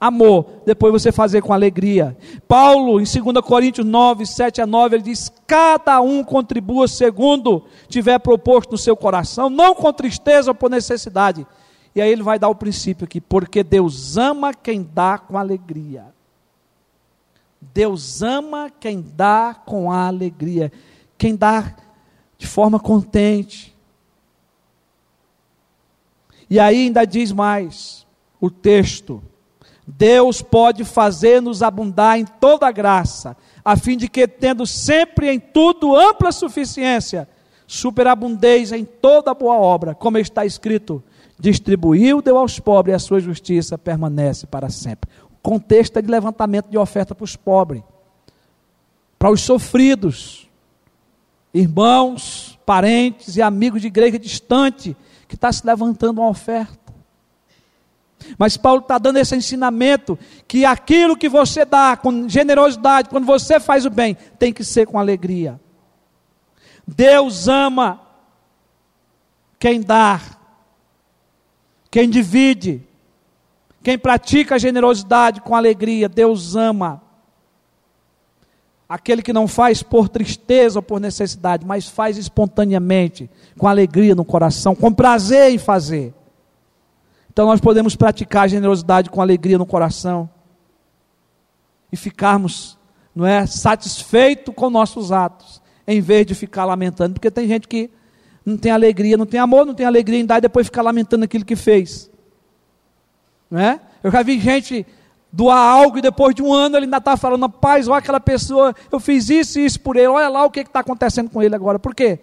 amor, 0.03 0.47
depois 0.67 0.93
você 0.93 1.13
fazer 1.13 1.41
com 1.43 1.53
alegria. 1.53 2.17
Paulo, 2.49 3.01
em 3.01 3.05
2 3.05 3.45
Coríntios 3.45 3.87
9, 3.87 4.27
7 4.27 4.61
a 4.61 4.67
9, 4.67 4.97
ele 4.97 5.03
diz: 5.05 5.33
Cada 5.47 6.01
um 6.01 6.25
contribua 6.25 6.89
segundo 6.89 7.65
tiver 7.89 8.19
proposto 8.19 8.73
no 8.73 8.79
seu 8.79 8.97
coração, 8.97 9.49
não 9.49 9.75
com 9.75 9.93
tristeza 9.93 10.51
ou 10.51 10.55
por 10.55 10.69
necessidade. 10.69 11.47
E 11.95 12.01
aí 12.01 12.11
ele 12.11 12.23
vai 12.23 12.39
dar 12.39 12.49
o 12.49 12.55
princípio 12.55 13.05
aqui: 13.05 13.21
porque 13.21 13.63
Deus 13.63 14.17
ama 14.17 14.53
quem 14.53 14.83
dá 14.83 15.19
com 15.19 15.39
alegria. 15.39 16.07
Deus 17.73 18.23
ama 18.23 18.71
quem 18.81 19.05
dá 19.17 19.55
com 19.65 19.93
alegria, 19.93 20.73
quem 21.23 21.37
dá 21.37 21.77
de 22.37 22.49
forma 22.49 22.81
contente. 22.81 23.73
E 26.51 26.59
aí 26.59 26.87
ainda 26.87 27.05
diz 27.05 27.31
mais 27.31 28.05
o 28.41 28.51
texto, 28.51 29.23
Deus 29.87 30.43
pode 30.43 30.85
fazer-nos 30.85 31.63
abundar 31.63 32.19
em 32.19 32.25
toda 32.25 32.73
graça, 32.73 33.37
a 33.65 33.77
fim 33.77 33.97
de 33.97 34.09
que, 34.09 34.27
tendo 34.27 34.67
sempre 34.67 35.31
em 35.31 35.39
tudo 35.39 35.95
ampla 35.95 36.33
suficiência, 36.33 37.29
superabundez 37.69 38.73
em 38.73 38.85
toda 38.85 39.33
boa 39.33 39.55
obra, 39.55 39.95
como 39.95 40.19
está 40.19 40.45
escrito: 40.45 41.01
distribuiu, 41.39 42.21
deu 42.21 42.37
aos 42.37 42.59
pobres, 42.59 42.95
e 42.95 42.97
a 42.97 42.99
sua 42.99 43.21
justiça 43.21 43.79
permanece 43.79 44.45
para 44.45 44.69
sempre. 44.69 45.09
O 45.31 45.37
contexto 45.41 45.99
é 45.99 46.03
de 46.03 46.11
levantamento 46.11 46.69
de 46.69 46.77
oferta 46.77 47.15
para 47.15 47.25
os 47.25 47.37
pobres, 47.37 47.81
para 49.21 49.31
os 49.31 49.41
sofridos, 49.41 50.51
irmãos, 51.53 52.59
parentes 52.65 53.37
e 53.37 53.43
amigos 53.43 53.81
de 53.81 53.89
igreja 53.89 54.19
distante, 54.19 54.97
que 55.29 55.35
está 55.35 55.53
se 55.53 55.67
levantando 55.67 56.21
uma 56.21 56.29
oferta. 56.29 56.83
Mas 58.39 58.57
Paulo 58.57 58.81
está 58.81 58.99
dando 58.99 59.19
esse 59.19 59.35
ensinamento 59.35 60.19
que 60.47 60.65
aquilo 60.65 61.17
que 61.17 61.29
você 61.29 61.65
dá 61.65 61.97
com 61.97 62.29
generosidade, 62.29 63.09
quando 63.09 63.27
você 63.27 63.59
faz 63.59 63.85
o 63.85 63.91
bem, 63.91 64.17
tem 64.39 64.53
que 64.53 64.65
ser 64.65 64.87
com 64.87 64.99
alegria. 64.99 65.61
Deus 66.87 67.49
ama 67.49 68.01
quem 69.59 69.81
dá, 69.81 70.21
quem 71.91 72.09
divide, 72.09 72.83
quem 73.83 73.99
pratica 73.99 74.55
a 74.55 74.59
generosidade 74.59 75.41
com 75.41 75.55
alegria. 75.55 76.09
Deus 76.09 76.55
ama 76.57 77.03
aquele 78.89 79.23
que 79.23 79.33
não 79.33 79.49
faz 79.49 79.83
por 79.83 80.09
tristeza 80.09 80.79
ou 80.79 80.83
por 80.83 81.01
necessidade, 81.01 81.67
mas 81.67 81.89
faz 81.89 82.17
espontaneamente, 82.17 83.31
com 83.59 83.67
alegria 83.67 84.15
no 84.15 84.25
coração, 84.25 84.75
com 84.75 84.93
prazer 84.93 85.53
em 85.53 85.59
fazer. 85.59 86.15
Então 87.33 87.47
nós 87.47 87.61
podemos 87.61 87.97
praticar 87.97 88.45
a 88.45 88.49
generosidade 88.49 89.09
com 89.09 89.21
alegria 89.23 89.57
no 89.57 89.65
coração 89.65 90.29
e 91.91 91.97
ficarmos, 91.97 92.79
não 93.15 93.27
é, 93.27 93.47
satisfeito 93.47 94.53
com 94.53 94.69
nossos 94.69 95.11
atos, 95.11 95.63
em 95.87 96.01
vez 96.01 96.27
de 96.27 96.35
ficar 96.35 96.65
lamentando, 96.65 97.15
porque 97.15 97.31
tem 97.31 97.49
gente 97.49 97.67
que 97.67 97.91
não 98.45 98.57
tem 98.57 98.73
alegria, 98.73 99.17
não 99.17 99.27
tem 99.27 99.41
amor, 99.41 99.65
não 99.65 99.75
tem 99.75 99.87
alegria 99.87 100.19
em 100.19 100.27
dar 100.27 100.39
e 100.39 100.43
depois 100.43 100.67
ficar 100.67 100.83
lamentando 100.83 101.25
aquilo 101.25 101.45
que 101.45 101.57
fez. 101.57 102.11
Não 103.51 103.61
é? 103.61 103.81
Eu 104.03 104.11
já 104.11 104.23
vi 104.23 104.41
gente 104.41 104.87
doar 105.33 105.59
algo 105.59 105.99
e 105.99 106.03
depois 106.03 106.35
de 106.35 106.43
um 106.43 106.53
ano 106.53 106.77
ele 106.77 106.85
ainda 106.85 106.99
está 106.99 107.17
falando, 107.17 107.49
paz, 107.49 107.89
olha 107.89 107.99
aquela 107.99 108.21
pessoa, 108.21 108.75
eu 108.91 109.01
fiz 109.01 109.31
isso 109.31 109.59
e 109.59 109.65
isso 109.65 109.81
por 109.81 109.97
ele, 109.97 110.09
olha 110.09 110.29
lá 110.29 110.45
o 110.45 110.51
que 110.51 110.61
está 110.61 110.81
acontecendo 110.81 111.31
com 111.31 111.43
ele 111.43 111.55
agora. 111.55 111.79
Por 111.79 111.95
quê? 111.95 112.21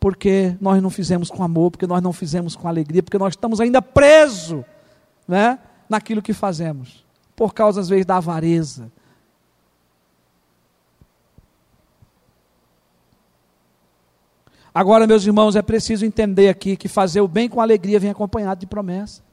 Porque 0.00 0.56
nós 0.60 0.82
não 0.82 0.90
fizemos 0.90 1.30
com 1.30 1.42
amor, 1.42 1.70
porque 1.70 1.86
nós 1.86 2.02
não 2.02 2.12
fizemos 2.12 2.56
com 2.56 2.66
alegria, 2.66 3.02
porque 3.02 3.18
nós 3.18 3.34
estamos 3.34 3.60
ainda 3.60 3.80
presos 3.80 4.64
né, 5.26 5.58
naquilo 5.88 6.20
que 6.20 6.32
fazemos, 6.32 7.04
por 7.36 7.54
causa 7.54 7.80
às 7.80 7.88
vezes 7.88 8.04
da 8.04 8.16
avareza. 8.16 8.90
Agora, 14.74 15.06
meus 15.06 15.24
irmãos, 15.24 15.56
é 15.56 15.62
preciso 15.62 16.04
entender 16.04 16.48
aqui 16.48 16.76
que 16.76 16.88
fazer 16.88 17.20
o 17.20 17.28
bem 17.28 17.48
com 17.48 17.60
alegria 17.60 17.98
vem 17.98 18.10
acompanhado 18.10 18.60
de 18.60 18.66
promessa. 18.66 19.27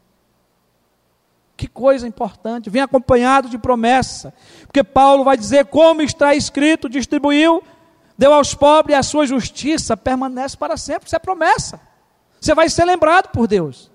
Que 1.57 1.67
coisa 1.67 2.07
importante, 2.07 2.69
vem 2.69 2.81
acompanhado 2.81 3.49
de 3.49 3.57
promessa. 3.57 4.33
Porque 4.63 4.83
Paulo 4.83 5.23
vai 5.23 5.37
dizer: 5.37 5.65
como 5.65 6.01
está 6.01 6.35
escrito, 6.35 6.89
distribuiu, 6.89 7.63
deu 8.17 8.33
aos 8.33 8.53
pobres, 8.53 8.97
a 8.97 9.03
sua 9.03 9.25
justiça 9.25 9.95
permanece 9.95 10.57
para 10.57 10.75
sempre. 10.75 11.07
Isso 11.07 11.15
é 11.15 11.19
promessa. 11.19 11.79
Você 12.41 12.53
vai 12.53 12.69
ser 12.69 12.85
lembrado 12.85 13.29
por 13.29 13.47
Deus, 13.47 13.89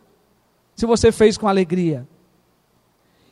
se 0.75 0.87
você 0.87 1.13
fez 1.13 1.37
com 1.37 1.47
alegria. 1.47 2.07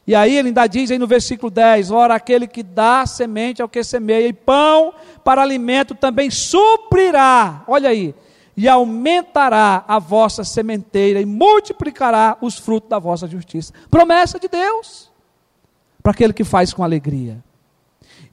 E 0.07 0.15
aí 0.15 0.39
ele 0.39 0.49
ainda 0.49 0.67
diz 0.67 0.91
aí 0.91 0.99
no 0.99 1.07
versículo 1.07 1.51
10: 1.51 1.91
Ora, 1.91 2.15
aquele 2.15 2.47
que 2.47 2.63
dá 2.63 3.05
semente 3.05 3.61
ao 3.61 3.69
que 3.69 3.83
semeia, 3.83 4.29
e 4.29 4.33
pão 4.33 4.95
para 5.25 5.43
alimento 5.43 5.95
também 5.95 6.31
suprirá. 6.31 7.63
Olha 7.67 7.91
aí, 7.91 8.15
e 8.59 8.69
aumentará 8.69 9.85
a 9.87 10.01
vossa 10.01 10.43
sementeira 10.43 11.21
e 11.21 11.25
multiplicará 11.25 12.37
os 12.41 12.59
frutos 12.59 12.91
da 12.91 12.99
vossa 12.99 13.29
justiça. 13.29 13.73
Promessa 13.89 14.37
de 14.37 14.49
Deus 14.49 15.13
para 16.03 16.11
aquele 16.11 16.33
que 16.33 16.43
faz 16.43 16.75
com 16.75 16.83
alegria. 16.83 17.39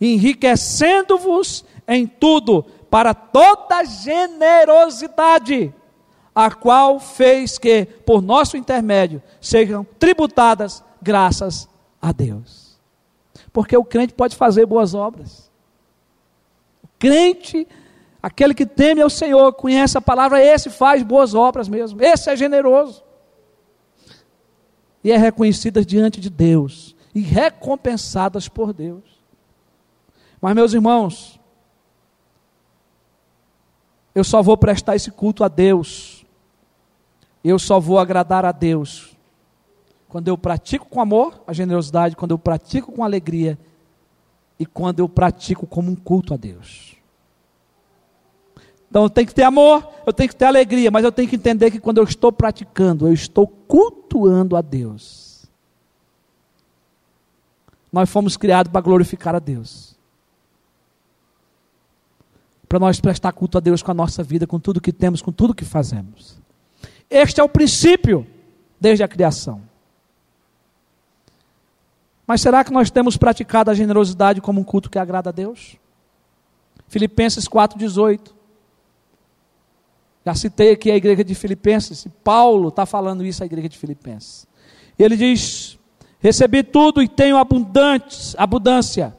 Enriquecendo-vos 0.02 1.64
em 1.88 2.08
tudo 2.08 2.64
para 2.90 3.14
toda 3.14 3.86
generosidade, 3.86 5.72
a 6.34 6.50
qual 6.50 7.00
fez 7.00 7.60
que, 7.60 7.86
por 7.86 8.20
nosso 8.20 8.58
intermédio, 8.58 9.22
sejam 9.40 9.86
tributadas 10.00 10.84
graças 11.00 11.70
a 12.02 12.12
Deus. 12.12 12.80
Porque 13.54 13.78
o 13.78 13.86
crente 13.86 14.16
pode 14.16 14.36
fazer 14.36 14.66
boas 14.66 14.96
obras. 14.96 15.52
O 16.84 16.88
crente 16.98 17.68
Aquele 18.26 18.56
que 18.56 18.66
teme 18.66 19.02
ao 19.02 19.10
Senhor, 19.10 19.54
conhece 19.54 20.00
a 20.00 20.02
palavra, 20.02 20.44
esse 20.44 20.68
faz 20.68 21.04
boas 21.04 21.36
obras 21.36 21.70
mesmo. 21.70 22.02
Esse 22.02 22.28
é 22.32 22.36
generoso. 22.36 23.04
E 25.04 25.12
é 25.12 25.16
reconhecido 25.16 25.86
diante 25.86 26.20
de 26.20 26.28
Deus 26.28 26.96
e 27.14 27.20
recompensadas 27.20 28.48
por 28.48 28.74
Deus. 28.74 29.04
Mas, 30.42 30.56
meus 30.56 30.74
irmãos, 30.74 31.40
eu 34.16 34.24
só 34.24 34.42
vou 34.42 34.58
prestar 34.58 34.96
esse 34.96 35.12
culto 35.12 35.44
a 35.44 35.48
Deus. 35.48 36.26
Eu 37.44 37.60
só 37.60 37.80
vou 37.80 38.00
agradar 38.00 38.44
a 38.44 38.52
Deus 38.52 39.16
quando 40.08 40.30
eu 40.30 40.38
pratico 40.38 40.88
com 40.88 41.00
amor 41.00 41.44
a 41.46 41.54
generosidade, 41.54 42.16
quando 42.16 42.32
eu 42.32 42.40
pratico 42.40 42.92
com 42.92 43.04
alegria 43.04 43.56
e 44.58 44.66
quando 44.66 44.98
eu 44.98 45.08
pratico 45.08 45.68
como 45.68 45.92
um 45.92 45.96
culto 45.96 46.34
a 46.34 46.38
Deus. 46.38 46.95
Então 48.90 49.04
eu 49.04 49.10
tenho 49.10 49.28
que 49.28 49.34
ter 49.34 49.44
amor, 49.44 49.88
eu 50.06 50.14
tenho 50.14 50.30
que 50.30 50.36
ter 50.36 50.46
alegria, 50.46 50.90
mas 50.92 51.04
eu 51.04 51.12
tenho 51.12 51.28
que 51.28 51.36
entender 51.36 51.72
que 51.72 51.80
quando 51.80 51.98
eu 51.98 52.04
estou 52.04 52.32
praticando, 52.32 53.08
eu 53.08 53.14
estou 53.14 53.48
cultuando 53.48 54.56
a 54.56 54.62
Deus. 54.62 55.48
Nós 57.92 58.10
fomos 58.10 58.36
criados 58.36 58.72
para 58.72 58.82
glorificar 58.82 59.36
a 59.36 59.40
Deus. 59.40 59.96
Para 62.68 62.80
nós 62.80 63.00
prestar 63.00 63.32
culto 63.32 63.58
a 63.58 63.62
Deus 63.62 63.82
com 63.82 63.92
a 63.92 63.94
nossa 63.94 64.22
vida, 64.24 64.46
com 64.46 64.60
tudo 64.60 64.82
que 64.82 64.92
temos, 64.92 65.22
com 65.22 65.32
tudo 65.32 65.54
que 65.54 65.64
fazemos. 65.64 66.38
Este 67.10 67.40
é 67.40 67.44
o 67.44 67.50
princípio 67.50 68.28
desde 68.80 69.04
a 69.04 69.08
criação. 69.08 69.62
Mas 72.28 72.42
será 72.42 72.64
que 72.64 72.74
nós 72.74 72.90
temos 72.90 73.18
praticado 73.18 73.70
a 73.70 73.74
generosidade 73.74 74.42
como 74.42 74.60
um 74.60 74.64
culto 74.64 74.90
que 74.90 74.98
agrada 74.98 75.30
a 75.30 75.34
Deus? 75.34 75.78
Filipenses 76.88 77.48
4,18. 77.48 78.35
Já 80.26 80.34
citei 80.34 80.72
aqui 80.72 80.90
a 80.90 80.96
igreja 80.96 81.24
de 81.24 81.36
Filipenses, 81.36 82.08
Paulo 82.24 82.70
está 82.70 82.86
falando 82.86 83.24
isso 83.24 83.44
à 83.44 83.46
igreja 83.46 83.70
de 83.70 83.78
Filipenses. 83.78 84.48
Ele 84.98 85.16
diz: 85.16 85.78
Recebi 86.20 86.64
tudo 86.64 87.04
e 87.04 87.08
tenho 87.08 87.38
abundante, 87.38 88.34
abundância. 88.36 89.16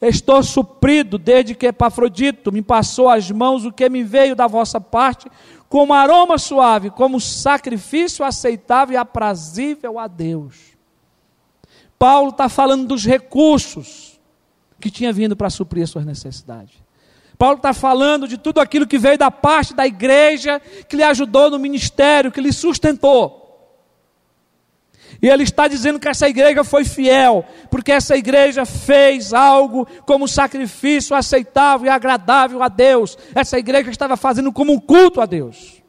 Estou 0.00 0.40
suprido 0.44 1.18
desde 1.18 1.56
que 1.56 1.66
Epafrodito 1.66 2.52
me 2.52 2.62
passou 2.62 3.08
às 3.08 3.28
mãos 3.32 3.64
o 3.64 3.72
que 3.72 3.88
me 3.88 4.04
veio 4.04 4.36
da 4.36 4.46
vossa 4.46 4.80
parte, 4.80 5.28
como 5.68 5.92
aroma 5.92 6.38
suave, 6.38 6.90
como 6.90 7.20
sacrifício 7.20 8.24
aceitável 8.24 8.94
e 8.94 8.96
aprazível 8.96 9.98
a 9.98 10.06
Deus. 10.06 10.78
Paulo 11.98 12.30
está 12.30 12.48
falando 12.48 12.86
dos 12.86 13.04
recursos 13.04 14.20
que 14.78 14.88
tinha 14.88 15.12
vindo 15.12 15.34
para 15.34 15.50
suprir 15.50 15.82
as 15.82 15.90
suas 15.90 16.06
necessidades. 16.06 16.87
Paulo 17.38 17.58
está 17.58 17.72
falando 17.72 18.26
de 18.26 18.36
tudo 18.36 18.60
aquilo 18.60 18.86
que 18.86 18.98
veio 18.98 19.16
da 19.16 19.30
parte 19.30 19.72
da 19.72 19.86
igreja, 19.86 20.60
que 20.88 20.96
lhe 20.96 21.04
ajudou 21.04 21.48
no 21.48 21.58
ministério, 21.58 22.32
que 22.32 22.40
lhe 22.40 22.52
sustentou. 22.52 23.38
E 25.22 25.28
ele 25.28 25.44
está 25.44 25.68
dizendo 25.68 26.00
que 26.00 26.08
essa 26.08 26.28
igreja 26.28 26.64
foi 26.64 26.84
fiel, 26.84 27.44
porque 27.70 27.92
essa 27.92 28.16
igreja 28.16 28.66
fez 28.66 29.32
algo 29.32 29.86
como 30.04 30.26
sacrifício 30.28 31.14
aceitável 31.14 31.86
e 31.86 31.90
agradável 31.90 32.62
a 32.62 32.68
Deus. 32.68 33.16
Essa 33.34 33.58
igreja 33.58 33.90
estava 33.90 34.16
fazendo 34.16 34.52
como 34.52 34.72
um 34.72 34.80
culto 34.80 35.20
a 35.20 35.26
Deus. 35.26 35.82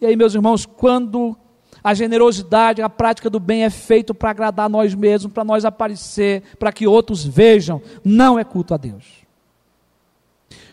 E 0.00 0.06
aí, 0.06 0.16
meus 0.16 0.34
irmãos, 0.34 0.64
quando 0.64 1.36
a 1.82 1.94
generosidade, 1.94 2.82
a 2.82 2.88
prática 2.88 3.30
do 3.30 3.38
bem 3.38 3.64
é 3.64 3.70
feito 3.70 4.14
para 4.14 4.30
agradar 4.30 4.68
nós 4.68 4.94
mesmos, 4.94 5.32
para 5.32 5.44
nós 5.44 5.64
aparecer, 5.64 6.42
para 6.58 6.72
que 6.72 6.86
outros 6.86 7.24
vejam. 7.24 7.80
Não 8.04 8.38
é 8.38 8.44
culto 8.44 8.74
a 8.74 8.76
Deus. 8.76 9.04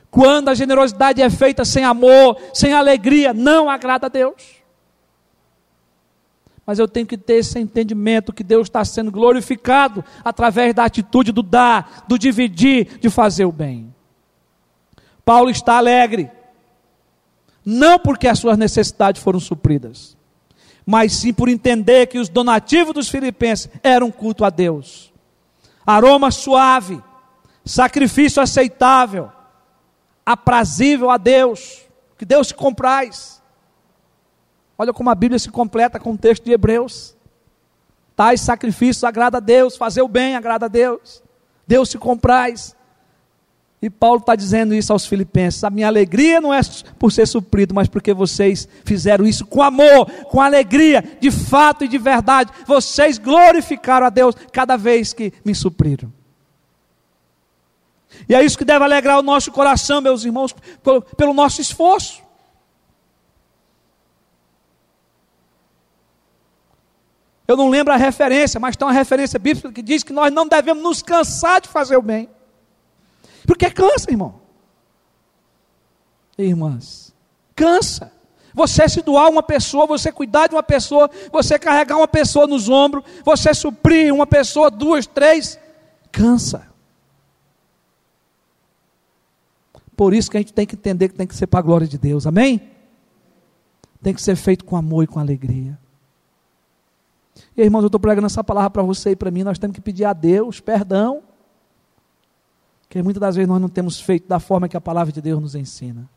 Quando 0.10 0.50
a 0.50 0.54
generosidade 0.54 1.22
é 1.22 1.30
feita 1.30 1.66
sem 1.66 1.84
amor, 1.84 2.38
sem 2.54 2.74
alegria, 2.74 3.34
não 3.34 3.70
agrada 3.70 4.06
a 4.06 4.10
Deus. 4.10 4.64
Mas 6.66 6.80
eu 6.80 6.88
tenho 6.88 7.06
que 7.06 7.18
ter 7.18 7.36
esse 7.36 7.60
entendimento 7.60 8.34
que 8.34 8.44
Deus 8.44 8.68
está 8.68 8.84
sendo 8.84 9.12
glorificado 9.12 10.04
através 10.24 10.74
da 10.74 10.86
atitude 10.86 11.32
do 11.32 11.44
dar, 11.44 12.06
do 12.08 12.18
dividir, 12.18 12.98
de 12.98 13.10
fazer 13.10 13.46
o 13.46 13.52
bem. 13.52 13.94
Paulo 15.24 15.50
está 15.50 15.78
alegre, 15.78 16.32
não 17.64 18.00
porque 18.00 18.28
as 18.28 18.40
suas 18.40 18.58
necessidades 18.58 19.22
foram 19.22 19.40
supridas, 19.40 20.16
mas 20.86 21.14
sim 21.14 21.34
por 21.34 21.50
entender 21.50 22.08
que 22.08 22.20
os 22.20 22.30
donativos 22.30 22.94
dos 22.94 23.10
filipenses 23.10 23.70
eram 23.82 24.12
culto 24.12 24.46
a 24.46 24.50
Deus. 24.50 25.12
Aroma 25.86 26.30
suave, 26.32 27.02
sacrifício 27.64 28.42
aceitável, 28.42 29.32
aprazível 30.26 31.10
a 31.10 31.18
Deus, 31.18 31.82
que 32.18 32.26
Deus 32.26 32.48
se 32.48 32.54
compraz. 32.54 33.42
Olha 34.78 34.94
como 34.94 35.10
a 35.10 35.16
Bíblia 35.16 35.40
se 35.40 35.50
completa 35.50 36.00
com 36.00 36.14
o 36.14 36.18
texto 36.18 36.44
de 36.44 36.52
Hebreus. 36.52 37.16
Tais 38.16 38.42
sacrifícios 38.42 39.04
agrada 39.04 39.38
a 39.38 39.42
Deus, 39.42 39.76
fazer 39.76 40.02
o 40.02 40.08
bem 40.08 40.36
agrada 40.36 40.66
a 40.66 40.70
Deus. 40.70 41.24
Deus 41.68 41.90
se 41.90 41.98
compraz. 41.98 42.76
E 43.82 43.90
Paulo 43.90 44.20
está 44.20 44.36
dizendo 44.36 44.74
isso 44.74 44.92
aos 44.92 45.06
filipenses: 45.06 45.64
a 45.64 45.70
minha 45.70 45.88
alegria 45.88 46.42
não 46.42 46.54
é 46.54 46.62
por 46.98 47.12
ser 47.12 47.28
suprido, 47.28 47.74
mas 47.74 47.88
porque 47.88 48.14
vocês 48.14 48.68
fizeram 48.84 49.26
isso 49.26 49.46
com 49.46 49.62
amor, 49.62 50.10
com 50.30 50.42
alegria, 50.42 51.04
de 51.20 51.30
fato 51.30 51.84
e 51.84 51.88
de 51.88 51.98
verdade. 51.98 52.52
Vocês 52.66 53.18
glorificaram 53.18 54.08
a 54.08 54.10
Deus 54.10 54.36
cada 54.52 54.78
vez 54.78 55.14
que 55.14 55.34
me 55.44 55.54
supriram. 55.54 56.12
E 58.28 58.34
é 58.34 58.44
isso 58.44 58.58
que 58.58 58.66
deve 58.66 58.84
alegrar 58.84 59.20
o 59.20 59.24
nosso 59.24 59.52
coração, 59.52 60.02
meus 60.02 60.24
irmãos, 60.24 60.56
pelo, 60.82 61.02
pelo 61.02 61.34
nosso 61.34 61.62
esforço. 61.62 62.24
Eu 67.48 67.56
não 67.56 67.70
lembro 67.70 67.94
a 67.94 67.98
referência, 67.98 68.60
mas 68.60 68.76
tem 68.76 68.88
uma 68.88 68.94
referência 68.94 69.38
bíblica 69.38 69.72
que 69.72 69.82
diz 69.82 70.02
que 70.02 70.14
nós 70.14 70.34
não 70.34 70.48
devemos 70.48 70.82
nos 70.82 71.02
cansar 71.04 71.62
de 71.62 71.68
fazer 71.68 71.96
o 71.96 72.02
bem. 72.02 72.28
Porque 73.46 73.70
cansa, 73.70 74.12
irmão. 74.12 74.42
Irmãs, 76.38 77.14
cansa. 77.56 78.12
Você 78.54 78.88
se 78.88 79.02
doar 79.02 79.30
uma 79.30 79.44
pessoa, 79.44 79.86
você 79.86 80.12
cuidar 80.12 80.48
de 80.48 80.56
uma 80.56 80.64
pessoa, 80.64 81.10
você 81.32 81.60
carregar 81.60 81.98
uma 81.98 82.08
pessoa 82.08 82.48
nos 82.48 82.70
ombros, 82.70 83.04
você 83.24 83.54
suprir 83.54 84.14
uma 84.14 84.26
pessoa, 84.26 84.72
duas, 84.72 85.06
três, 85.06 85.60
cansa. 86.12 86.66
Por 89.96 90.14
isso 90.14 90.32
que 90.32 90.38
a 90.38 90.40
gente 90.40 90.54
tem 90.54 90.66
que 90.66 90.76
entender 90.76 91.10
que 91.10 91.16
tem 91.16 91.28
que 91.28 91.36
ser 91.36 91.48
para 91.48 91.60
a 91.60 91.64
glória 91.64 91.88
de 91.88 91.98
Deus, 91.98 92.26
amém? 92.26 92.62
Tem 94.02 94.14
que 94.14 94.22
ser 94.22 94.36
feito 94.36 94.64
com 94.64 94.76
amor 94.78 95.04
e 95.04 95.08
com 95.08 95.20
alegria. 95.20 95.78
E 97.58 97.62
irmãos, 97.62 97.82
eu 97.82 97.88
estou 97.88 98.00
pregando 98.00 98.28
essa 98.28 98.44
palavra 98.44 98.70
para 98.70 98.84
você 98.84 99.12
e 99.12 99.16
para 99.16 99.32
mim, 99.32 99.44
nós 99.44 99.60
temos 99.60 99.76
que 99.76 99.82
pedir 99.82 100.06
a 100.06 100.14
Deus 100.14 100.60
perdão. 100.60 101.24
Porque 102.88 103.02
muitas 103.02 103.20
das 103.20 103.36
vezes 103.36 103.50
nós 103.50 103.62
não 103.62 103.70
temos 103.70 104.00
feito 104.00 104.28
da 104.28 104.40
forma 104.40 104.70
que 104.70 104.78
a 104.78 104.82
palavra 104.82 105.12
de 105.12 105.22
Deus 105.22 105.42
nos 105.42 105.56
ensina. 105.56 106.10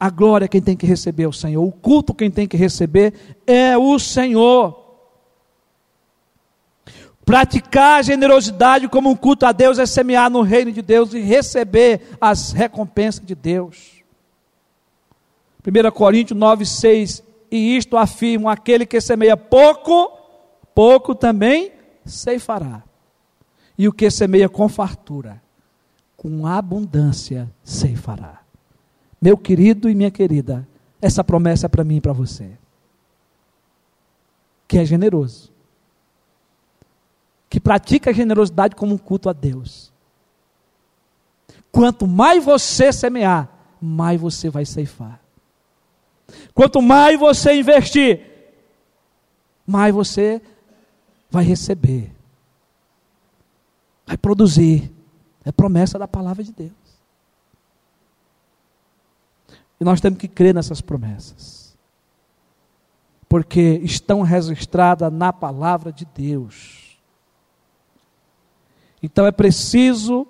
A 0.00 0.10
glória 0.10 0.46
quem 0.46 0.62
tem 0.62 0.76
que 0.76 0.86
receber 0.86 1.24
é 1.24 1.28
o 1.28 1.32
Senhor, 1.32 1.62
o 1.62 1.72
culto 1.72 2.14
quem 2.14 2.30
tem 2.30 2.46
que 2.46 2.56
receber 2.56 3.12
é 3.46 3.76
o 3.76 3.98
Senhor. 3.98 4.86
Praticar 7.24 7.98
a 7.98 8.02
generosidade 8.02 8.88
como 8.88 9.10
um 9.10 9.16
culto 9.16 9.44
a 9.44 9.52
Deus 9.52 9.78
é 9.78 9.84
semear 9.84 10.30
no 10.30 10.40
reino 10.40 10.72
de 10.72 10.80
Deus 10.80 11.12
e 11.12 11.20
receber 11.20 12.16
as 12.20 12.52
recompensas 12.52 13.26
de 13.26 13.34
Deus. 13.34 14.02
1 15.66 15.90
Coríntios 15.90 16.38
9, 16.38 16.64
6, 16.64 17.22
e 17.50 17.76
isto 17.76 17.96
afirma: 17.96 18.52
aquele 18.52 18.86
que 18.86 19.00
semeia 19.00 19.36
pouco, 19.36 20.10
pouco 20.74 21.14
também 21.14 21.72
ceifará 22.06 22.87
e 23.78 23.86
o 23.86 23.92
que 23.92 24.10
semeia 24.10 24.48
com 24.48 24.68
fartura, 24.68 25.40
com 26.16 26.44
abundância 26.44 27.48
ceifará. 27.62 28.40
Meu 29.22 29.38
querido 29.38 29.88
e 29.88 29.94
minha 29.94 30.10
querida, 30.10 30.66
essa 31.00 31.22
promessa 31.22 31.66
é 31.66 31.68
para 31.68 31.84
mim 31.84 31.96
e 31.96 32.00
para 32.00 32.12
você. 32.12 32.50
Que 34.66 34.78
é 34.78 34.84
generoso. 34.84 35.52
Que 37.48 37.60
pratica 37.60 38.10
a 38.10 38.12
generosidade 38.12 38.74
como 38.74 38.94
um 38.94 38.98
culto 38.98 39.28
a 39.28 39.32
Deus. 39.32 39.92
Quanto 41.70 42.06
mais 42.06 42.44
você 42.44 42.92
semear, 42.92 43.48
mais 43.80 44.20
você 44.20 44.50
vai 44.50 44.64
ceifar. 44.64 45.20
Quanto 46.52 46.82
mais 46.82 47.18
você 47.18 47.54
investir, 47.54 48.20
mais 49.64 49.94
você 49.94 50.42
vai 51.30 51.44
receber 51.44 52.17
vai 54.08 54.16
produzir. 54.16 54.90
É 55.44 55.52
promessa 55.52 55.98
da 55.98 56.08
palavra 56.08 56.42
de 56.42 56.52
Deus. 56.52 56.72
E 59.78 59.84
nós 59.84 60.00
temos 60.00 60.18
que 60.18 60.26
crer 60.26 60.54
nessas 60.54 60.80
promessas. 60.80 61.76
Porque 63.28 63.80
estão 63.84 64.22
registradas 64.22 65.12
na 65.12 65.32
palavra 65.32 65.92
de 65.92 66.06
Deus. 66.06 66.98
Então 69.02 69.26
é 69.26 69.30
preciso 69.30 70.26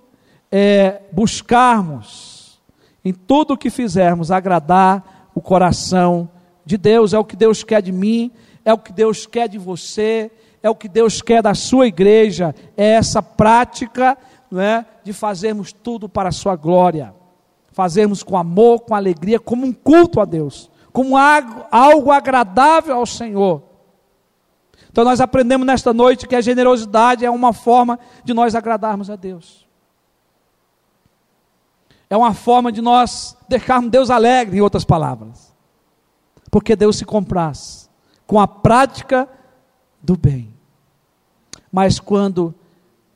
é, 0.50 1.02
buscarmos, 1.12 2.60
em 3.04 3.12
tudo 3.14 3.54
o 3.54 3.56
que 3.56 3.70
fizermos, 3.70 4.30
agradar 4.30 5.30
o 5.34 5.40
coração 5.40 6.28
de 6.64 6.76
Deus. 6.76 7.14
É 7.14 7.18
o 7.18 7.24
que 7.24 7.36
Deus 7.36 7.62
quer 7.62 7.80
de 7.80 7.92
mim, 7.92 8.32
é 8.64 8.74
o 8.74 8.78
que 8.78 8.92
Deus 8.92 9.24
quer 9.24 9.48
de 9.48 9.56
você, 9.56 10.30
é 10.62 10.68
o 10.68 10.74
que 10.74 10.88
Deus 10.88 11.22
quer 11.22 11.42
da 11.42 11.54
sua 11.54 11.86
igreja, 11.86 12.54
é 12.76 12.92
essa 12.92 13.22
prática 13.22 14.16
não 14.50 14.60
é, 14.60 14.84
de 15.04 15.12
fazermos 15.12 15.72
tudo 15.72 16.08
para 16.08 16.30
a 16.30 16.32
sua 16.32 16.56
glória, 16.56 17.14
fazermos 17.72 18.22
com 18.22 18.36
amor, 18.36 18.80
com 18.80 18.94
alegria, 18.94 19.38
como 19.38 19.66
um 19.66 19.72
culto 19.72 20.20
a 20.20 20.24
Deus, 20.24 20.70
como 20.92 21.16
algo 21.16 22.10
agradável 22.10 22.96
ao 22.96 23.06
Senhor. 23.06 23.62
Então 24.90 25.04
nós 25.04 25.20
aprendemos 25.20 25.66
nesta 25.66 25.92
noite 25.92 26.26
que 26.26 26.34
a 26.34 26.40
generosidade 26.40 27.24
é 27.24 27.30
uma 27.30 27.52
forma 27.52 27.98
de 28.24 28.34
nós 28.34 28.54
agradarmos 28.54 29.10
a 29.10 29.16
Deus. 29.16 29.68
É 32.10 32.16
uma 32.16 32.32
forma 32.32 32.72
de 32.72 32.80
nós 32.80 33.36
deixarmos 33.48 33.90
Deus 33.90 34.10
alegre, 34.10 34.56
em 34.56 34.60
outras 34.60 34.84
palavras. 34.84 35.54
Porque 36.50 36.74
Deus 36.74 36.96
se 36.96 37.04
compraz 37.04 37.88
com 38.26 38.40
a 38.40 38.48
prática 38.48 39.28
do 40.02 40.16
bem. 40.16 40.52
Mas 41.70 41.98
quando 41.98 42.54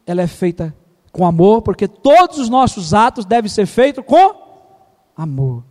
ela 0.06 0.22
é 0.22 0.26
feita 0.26 0.74
com 1.10 1.26
amor, 1.26 1.62
porque 1.62 1.86
todos 1.86 2.38
os 2.38 2.48
nossos 2.48 2.94
atos 2.94 3.24
devem 3.24 3.50
ser 3.50 3.66
feitos 3.66 4.04
com 4.04 4.34
amor. 5.16 5.62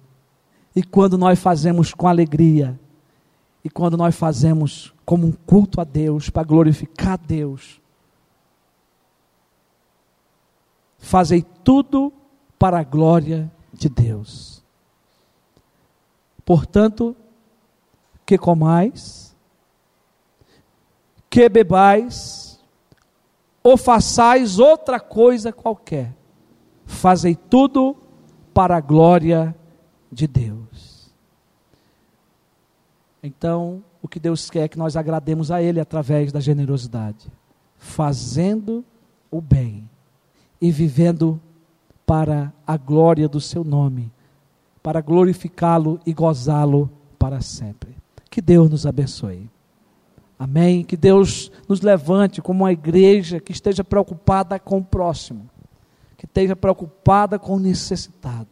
E 0.76 0.84
quando 0.84 1.17
nós 1.17 1.39
fazemos 1.39 1.93
com 1.93 2.08
alegria, 2.08 2.80
e 3.63 3.69
quando 3.69 3.97
nós 3.97 4.15
fazemos 4.15 4.93
como 5.06 5.28
um 5.28 5.32
culto 5.32 5.82
a 5.82 5.84
Deus, 5.84 6.30
para 6.30 6.43
glorificar 6.43 7.17
Deus, 7.17 7.82
fazei 10.97 11.43
tudo 11.63 12.13
para 12.58 12.80
a 12.80 12.84
glória 12.84 13.52
de 13.74 13.89
Deus. 13.89 14.63
Portanto, 16.45 17.15
que 18.26 18.38
comais, 18.38 19.31
que 21.32 21.48
bebais, 21.48 22.60
ou 23.63 23.78
façais 23.78 24.60
outra 24.60 25.00
coisa 25.00 25.54
qualquer, 25.54 26.13
fazei 26.86 27.36
tudo 27.36 27.96
para 28.54 28.76
a 28.76 28.82
glória 28.82 29.56
de 30.12 30.28
Deus. 30.28 31.10
Então, 33.24 33.82
o 34.02 34.10
que 34.10 34.20
Deus 34.20 34.50
quer 34.50 34.63
é 34.63 34.67
que 34.67 34.78
nós 34.78 34.98
agrademos 34.98 35.52
a 35.52 35.62
Ele 35.62 35.80
através 35.80 36.34
da 36.34 36.41
generosidade, 36.41 37.32
fazendo 37.78 38.84
o 39.32 39.39
bem 39.39 39.89
e 40.60 40.70
vivendo 40.70 41.39
para 42.06 42.52
a 42.67 42.76
glória 42.76 43.30
do 43.30 43.39
Seu 43.39 43.63
nome, 43.63 44.12
para 44.84 45.00
glorificá-lo 45.00 45.98
e 46.06 46.13
gozá-lo 46.13 46.91
para 47.17 47.39
sempre. 47.39 47.96
Que 48.30 48.41
Deus 48.41 48.70
nos 48.70 48.86
abençoe. 48.86 49.50
Amém? 50.41 50.84
Que 50.84 50.97
Deus 50.97 51.51
nos 51.69 51.82
levante 51.82 52.41
como 52.41 52.63
uma 52.63 52.71
igreja 52.71 53.39
que 53.39 53.51
esteja 53.51 53.84
preocupada 53.84 54.58
com 54.58 54.80
o 54.80 54.84
próximo, 54.84 55.47
que 56.17 56.25
esteja 56.25 56.56
preocupada 56.56 57.38
com 57.38 57.58
o 57.58 57.60
necessitado. 57.60 58.49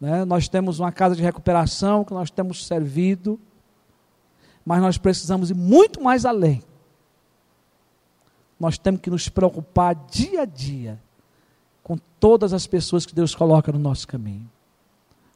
Né? 0.00 0.24
Nós 0.24 0.48
temos 0.48 0.78
uma 0.78 0.92
casa 0.92 1.16
de 1.16 1.24
recuperação 1.24 2.04
que 2.04 2.14
nós 2.14 2.30
temos 2.30 2.64
servido, 2.68 3.36
mas 4.64 4.80
nós 4.80 4.96
precisamos 4.96 5.50
ir 5.50 5.54
muito 5.54 6.00
mais 6.00 6.24
além. 6.24 6.62
Nós 8.56 8.78
temos 8.78 9.00
que 9.00 9.10
nos 9.10 9.28
preocupar 9.28 9.96
dia 10.08 10.42
a 10.42 10.44
dia 10.44 11.02
com 11.82 11.98
todas 12.20 12.52
as 12.52 12.68
pessoas 12.68 13.04
que 13.04 13.12
Deus 13.12 13.34
coloca 13.34 13.72
no 13.72 13.78
nosso 13.80 14.06
caminho. 14.06 14.48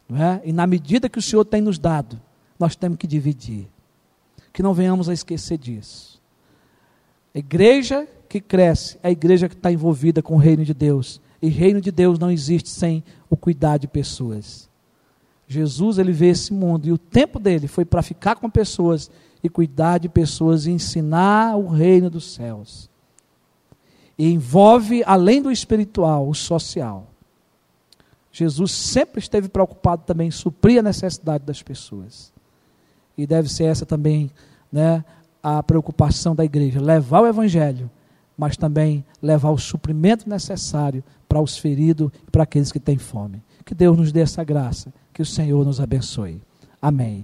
Não 0.09 0.23
é? 0.23 0.41
E 0.45 0.53
na 0.53 0.65
medida 0.65 1.09
que 1.09 1.19
o 1.19 1.23
Senhor 1.23 1.45
tem 1.45 1.61
nos 1.61 1.77
dado, 1.77 2.23
nós 2.57 2.77
temos 2.77 2.99
que 2.99 3.09
dividir 3.09 3.74
que 4.55 4.63
não 4.63 4.73
venhamos 4.73 5.09
a 5.09 5.13
esquecer 5.13 5.59
disso. 5.59 6.23
A 7.35 7.39
igreja 7.41 8.07
que 8.29 8.41
cresce 8.41 8.97
é 9.03 9.09
a 9.09 9.11
igreja 9.11 9.49
que 9.49 9.57
está 9.57 9.71
envolvida 9.71 10.23
com 10.23 10.35
o 10.35 10.39
reino 10.39 10.65
de 10.65 10.73
Deus. 10.73 11.21
E 11.43 11.49
reino 11.49 11.81
de 11.81 11.91
Deus 11.91 12.21
não 12.21 12.31
existe 12.31 12.71
sem 12.71 13.03
o 13.29 13.37
cuidar 13.37 13.79
de 13.79 13.89
pessoas. 13.89 14.71
Jesus 15.49 15.99
ele 15.99 16.13
veio 16.13 16.31
esse 16.31 16.53
mundo 16.53 16.87
e 16.87 16.93
o 16.93 16.97
tempo 16.97 17.41
dele 17.41 17.67
foi 17.67 17.85
para 17.85 18.01
ficar 18.01 18.37
com 18.37 18.49
pessoas 18.49 19.11
e 19.43 19.49
cuidar 19.49 19.99
de 19.99 20.09
pessoas 20.09 20.67
e 20.67 20.71
ensinar 20.71 21.57
o 21.57 21.67
reino 21.67 22.09
dos 22.09 22.33
céus. 22.33 22.89
E 24.17 24.33
envolve, 24.33 25.03
além 25.05 25.43
do 25.43 25.51
espiritual, 25.51 26.29
o 26.29 26.35
social. 26.35 27.09
Jesus 28.31 28.71
sempre 28.71 29.19
esteve 29.19 29.49
preocupado 29.49 30.05
também 30.07 30.29
em 30.29 30.31
suprir 30.31 30.79
a 30.79 30.83
necessidade 30.83 31.45
das 31.45 31.61
pessoas 31.61 32.34
e 33.17 33.27
deve 33.27 33.49
ser 33.49 33.65
essa 33.65 33.87
também 33.87 34.31
né, 34.73 35.05
a 35.43 35.63
preocupação 35.63 36.35
da 36.35 36.45
igreja: 36.45 36.81
levar 36.81 37.21
o 37.21 37.27
evangelho 37.27 37.91
mas 38.37 38.57
também 38.57 39.05
levar 39.23 39.51
o 39.51 39.59
suprimento 39.59 40.29
necessário 40.29 41.03
para 41.29 41.41
os 41.41 41.57
feridos 41.57 42.11
e 42.27 42.31
para 42.31 42.43
aqueles 42.43 42.73
que 42.73 42.81
têm 42.81 42.99
fome. 42.99 43.43
Que 43.65 43.75
Deus 43.75 43.97
nos 43.97 44.13
dê 44.13 44.21
essa 44.21 44.45
graça, 44.45 44.93
que 45.13 45.23
o 45.23 45.27
Senhor 45.27 45.65
nos 45.65 45.81
abençoe. 45.81 46.41
Amém. 46.81 47.23